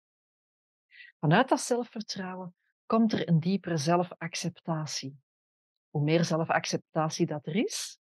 Vanuit 1.19 1.49
dat 1.49 1.61
zelfvertrouwen 1.61 2.55
komt 2.85 3.13
er 3.13 3.27
een 3.27 3.39
diepere 3.39 3.77
zelfacceptatie. 3.77 5.19
Hoe 5.89 6.03
meer 6.03 6.25
zelfacceptatie 6.25 7.25
dat 7.25 7.45
er 7.45 7.55
is, 7.55 7.99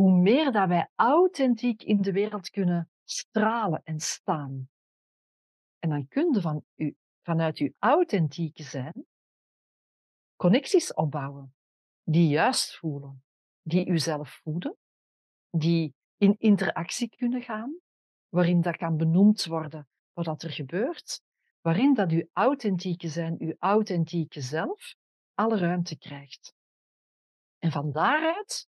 hoe 0.00 0.20
meer 0.20 0.52
dat 0.52 0.68
wij 0.68 0.90
authentiek 0.94 1.82
in 1.82 2.00
de 2.00 2.12
wereld 2.12 2.50
kunnen 2.50 2.90
stralen 3.04 3.82
en 3.84 4.00
staan. 4.00 4.68
En 5.78 5.88
dan 5.88 6.08
kun 6.08 6.34
je 6.34 6.40
van 6.40 6.64
u, 6.74 6.96
vanuit 7.22 7.58
uw 7.58 7.72
authentieke 7.78 8.62
zijn 8.62 9.06
connecties 10.36 10.94
opbouwen 10.94 11.54
die 12.02 12.28
juist 12.28 12.76
voelen, 12.76 13.22
die 13.62 13.86
u 13.86 13.98
zelf 13.98 14.40
voeden, 14.42 14.76
die 15.50 15.94
in 16.16 16.36
interactie 16.38 17.08
kunnen 17.08 17.42
gaan, 17.42 17.78
waarin 18.28 18.60
dat 18.60 18.76
kan 18.76 18.96
benoemd 18.96 19.44
worden 19.44 19.88
wat 20.12 20.42
er 20.42 20.50
gebeurt, 20.50 21.22
waarin 21.60 21.94
dat 21.94 22.10
uw 22.10 22.26
authentieke 22.32 23.08
zijn, 23.08 23.36
uw 23.38 23.54
authentieke 23.58 24.40
zelf, 24.40 24.94
alle 25.34 25.58
ruimte 25.58 25.98
krijgt. 25.98 26.54
En 27.58 27.70
van 27.70 27.92
daaruit 27.92 28.69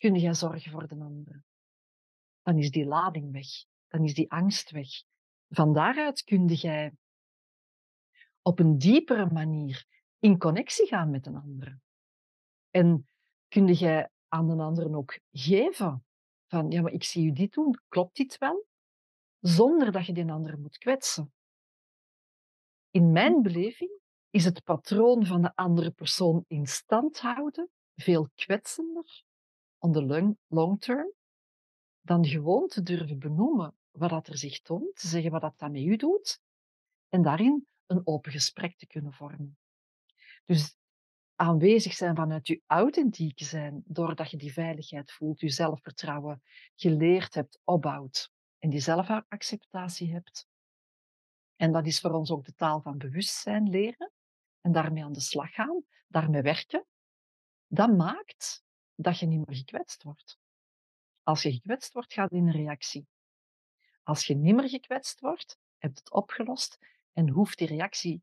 kun 0.00 0.14
jij 0.14 0.34
zorgen 0.34 0.70
voor 0.70 0.88
de 0.88 0.94
andere. 0.94 1.42
Dan 2.42 2.58
is 2.58 2.70
die 2.70 2.84
lading 2.84 3.32
weg, 3.32 3.46
dan 3.88 4.04
is 4.04 4.14
die 4.14 4.30
angst 4.30 4.70
weg. 4.70 4.88
Van 5.48 5.72
daaruit 5.72 6.22
kun 6.24 6.46
jij 6.46 6.92
op 8.42 8.58
een 8.58 8.78
diepere 8.78 9.26
manier 9.26 9.84
in 10.18 10.38
connectie 10.38 10.86
gaan 10.86 11.10
met 11.10 11.26
een 11.26 11.36
andere. 11.36 11.78
En 12.70 13.08
kun 13.48 13.66
jij 13.72 14.08
aan 14.28 14.50
een 14.50 14.60
andere 14.60 14.96
ook 14.96 15.20
geven 15.30 16.04
van, 16.46 16.70
ja, 16.70 16.82
maar 16.82 16.92
ik 16.92 17.04
zie 17.04 17.26
u 17.26 17.32
dit 17.32 17.52
doen, 17.52 17.80
klopt 17.88 18.16
dit 18.16 18.38
wel? 18.38 18.66
Zonder 19.40 19.92
dat 19.92 20.06
je 20.06 20.12
die 20.12 20.30
andere 20.30 20.56
moet 20.56 20.78
kwetsen. 20.78 21.32
In 22.90 23.12
mijn 23.12 23.42
beleving 23.42 24.00
is 24.30 24.44
het 24.44 24.64
patroon 24.64 25.26
van 25.26 25.42
de 25.42 25.52
andere 25.54 25.90
persoon 25.90 26.44
in 26.46 26.66
stand 26.66 27.20
houden 27.20 27.70
veel 27.94 28.28
kwetsender 28.34 29.24
on 29.80 29.92
the 29.92 30.36
long, 30.48 30.80
term 30.80 31.12
dan 32.00 32.24
gewoon 32.26 32.68
te 32.68 32.82
durven 32.82 33.18
benoemen 33.18 33.74
wat 33.90 34.10
dat 34.10 34.26
er 34.28 34.38
zich 34.38 34.60
toont, 34.60 34.96
te 34.96 35.06
zeggen 35.06 35.30
wat 35.30 35.40
dat, 35.40 35.58
dat 35.58 35.70
met 35.70 35.82
u 35.82 35.96
doet 35.96 36.40
en 37.08 37.22
daarin 37.22 37.66
een 37.86 38.06
open 38.06 38.32
gesprek 38.32 38.76
te 38.76 38.86
kunnen 38.86 39.12
vormen. 39.12 39.58
Dus 40.44 40.76
aanwezig 41.34 41.94
zijn 41.94 42.16
vanuit 42.16 42.46
je 42.46 42.62
authentieke 42.66 43.44
zijn, 43.44 43.82
doordat 43.86 44.30
je 44.30 44.36
die 44.36 44.52
veiligheid 44.52 45.12
voelt, 45.12 45.40
je 45.40 45.48
zelfvertrouwen 45.48 46.42
geleerd 46.74 47.34
hebt, 47.34 47.60
opbouwt 47.64 48.30
en 48.58 48.70
die 48.70 48.80
zelfacceptatie 48.80 50.12
hebt. 50.12 50.48
En 51.56 51.72
dat 51.72 51.86
is 51.86 52.00
voor 52.00 52.12
ons 52.12 52.30
ook 52.30 52.44
de 52.44 52.54
taal 52.54 52.80
van 52.80 52.98
bewustzijn 52.98 53.68
leren 53.68 54.12
en 54.60 54.72
daarmee 54.72 55.04
aan 55.04 55.12
de 55.12 55.20
slag 55.20 55.52
gaan, 55.52 55.84
daarmee 56.06 56.42
werken. 56.42 56.86
Dat 57.66 57.96
maakt 57.96 58.64
dat 59.02 59.18
je 59.18 59.26
niet 59.26 59.46
meer 59.46 59.56
gekwetst 59.56 60.02
wordt. 60.02 60.38
Als 61.22 61.42
je 61.42 61.52
gekwetst 61.52 61.92
wordt, 61.92 62.12
gaat 62.12 62.30
in 62.30 62.46
een 62.46 62.52
reactie. 62.52 63.08
Als 64.02 64.26
je 64.26 64.34
niet 64.34 64.54
meer 64.54 64.68
gekwetst 64.68 65.20
wordt, 65.20 65.58
hebt 65.78 65.98
het 65.98 66.10
opgelost 66.10 66.78
en 67.12 67.28
hoeft 67.28 67.58
die 67.58 67.66
reactie, 67.66 68.22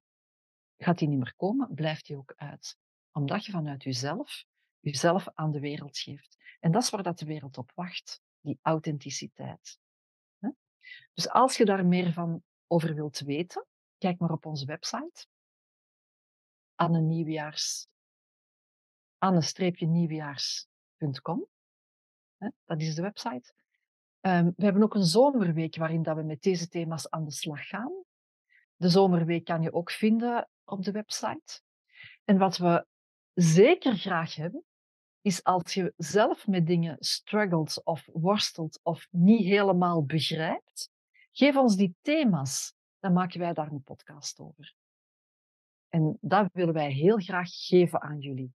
gaat 0.78 0.98
die 0.98 1.08
niet 1.08 1.20
meer 1.20 1.36
komen, 1.36 1.74
blijft 1.74 2.06
die 2.06 2.18
ook 2.18 2.34
uit. 2.36 2.78
Omdat 3.12 3.46
je 3.46 3.52
vanuit 3.52 3.84
jezelf, 3.84 4.46
jezelf 4.80 5.28
aan 5.34 5.52
de 5.52 5.60
wereld 5.60 5.98
geeft. 5.98 6.38
En 6.60 6.72
dat 6.72 6.84
is 6.84 6.90
waar 6.90 7.04
dat 7.04 7.20
de 7.20 7.26
wereld 7.26 7.58
op 7.58 7.72
wacht, 7.76 8.22
die 8.42 8.60
authenticiteit. 8.62 9.80
Dus 11.14 11.30
als 11.30 11.58
je 11.58 11.66
daar 11.66 11.86
meer 11.86 12.14
van 12.14 12.44
over 12.68 12.96
wilt 12.96 13.20
weten, 13.20 13.66
kijk 13.98 14.20
maar 14.20 14.32
op 14.32 14.46
onze 14.46 14.66
website. 14.66 15.28
Anne 16.76 17.02
Nieuwjaars 17.02 17.88
anne-nieuwjaars.com. 19.18 21.48
Dat 22.66 22.82
is 22.82 22.96
de 22.96 23.02
website. 23.02 23.54
Um, 24.22 24.54
we 24.56 24.64
hebben 24.64 24.84
ook 24.84 24.96
een 24.96 25.04
zomerweek 25.04 25.76
waarin 25.76 26.04
dat 26.04 26.16
we 26.16 26.24
met 26.24 26.42
deze 26.42 26.68
thema's 26.68 27.10
aan 27.10 27.24
de 27.24 27.32
slag 27.32 27.68
gaan. 27.68 28.04
De 28.76 28.90
zomerweek 28.90 29.46
kan 29.46 29.62
je 29.62 29.74
ook 29.74 29.92
vinden 29.92 30.50
op 30.64 30.84
de 30.84 30.92
website. 30.92 31.62
En 32.24 32.38
wat 32.38 32.58
we 32.58 32.86
zeker 33.34 33.98
graag 33.98 34.36
hebben, 34.36 34.64
is 35.22 35.44
als 35.44 35.74
je 35.74 35.94
zelf 35.98 36.48
met 36.48 36.68
dingen 36.68 36.96
struggelt 37.00 37.82
of 37.84 38.10
worstelt 38.14 38.80
of 38.84 39.08
niet 39.12 39.46
helemaal 39.46 40.06
begrijpt, 40.06 40.90
geef 41.32 41.56
ons 41.56 41.76
die 41.76 41.96
thema's. 42.02 42.76
Dan 43.00 43.14
maken 43.14 43.40
wij 43.40 43.54
daar 43.54 43.72
een 43.72 43.84
podcast 43.84 44.40
over. 44.40 44.76
En 45.90 46.18
dat 46.22 46.50
willen 46.54 46.74
wij 46.74 46.92
heel 46.92 47.18
graag 47.18 47.50
geven 47.52 48.02
aan 48.02 48.20
jullie 48.20 48.54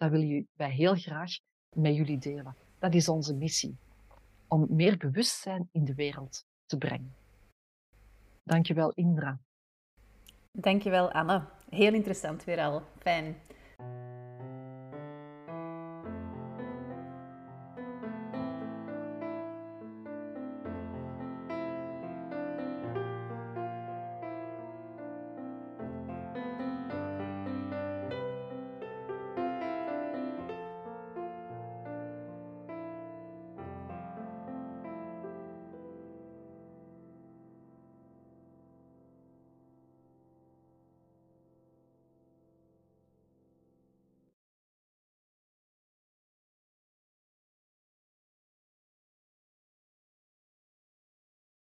dat 0.00 0.10
willen 0.10 0.48
wij 0.56 0.70
heel 0.70 0.94
graag 0.94 1.30
met 1.76 1.94
jullie 1.94 2.18
delen. 2.18 2.56
Dat 2.78 2.94
is 2.94 3.08
onze 3.08 3.34
missie. 3.34 3.76
om 4.48 4.66
meer 4.68 4.96
bewustzijn 4.96 5.68
in 5.72 5.84
de 5.84 5.94
wereld 5.94 6.44
te 6.66 6.78
brengen. 6.78 7.14
Dankjewel, 8.42 8.92
Indra. 8.94 9.38
Dankjewel, 10.52 11.12
Anne. 11.12 11.44
Heel 11.68 11.94
interessant 11.94 12.44
weer 12.44 12.60
al. 12.60 12.82
Fijn. 12.98 13.36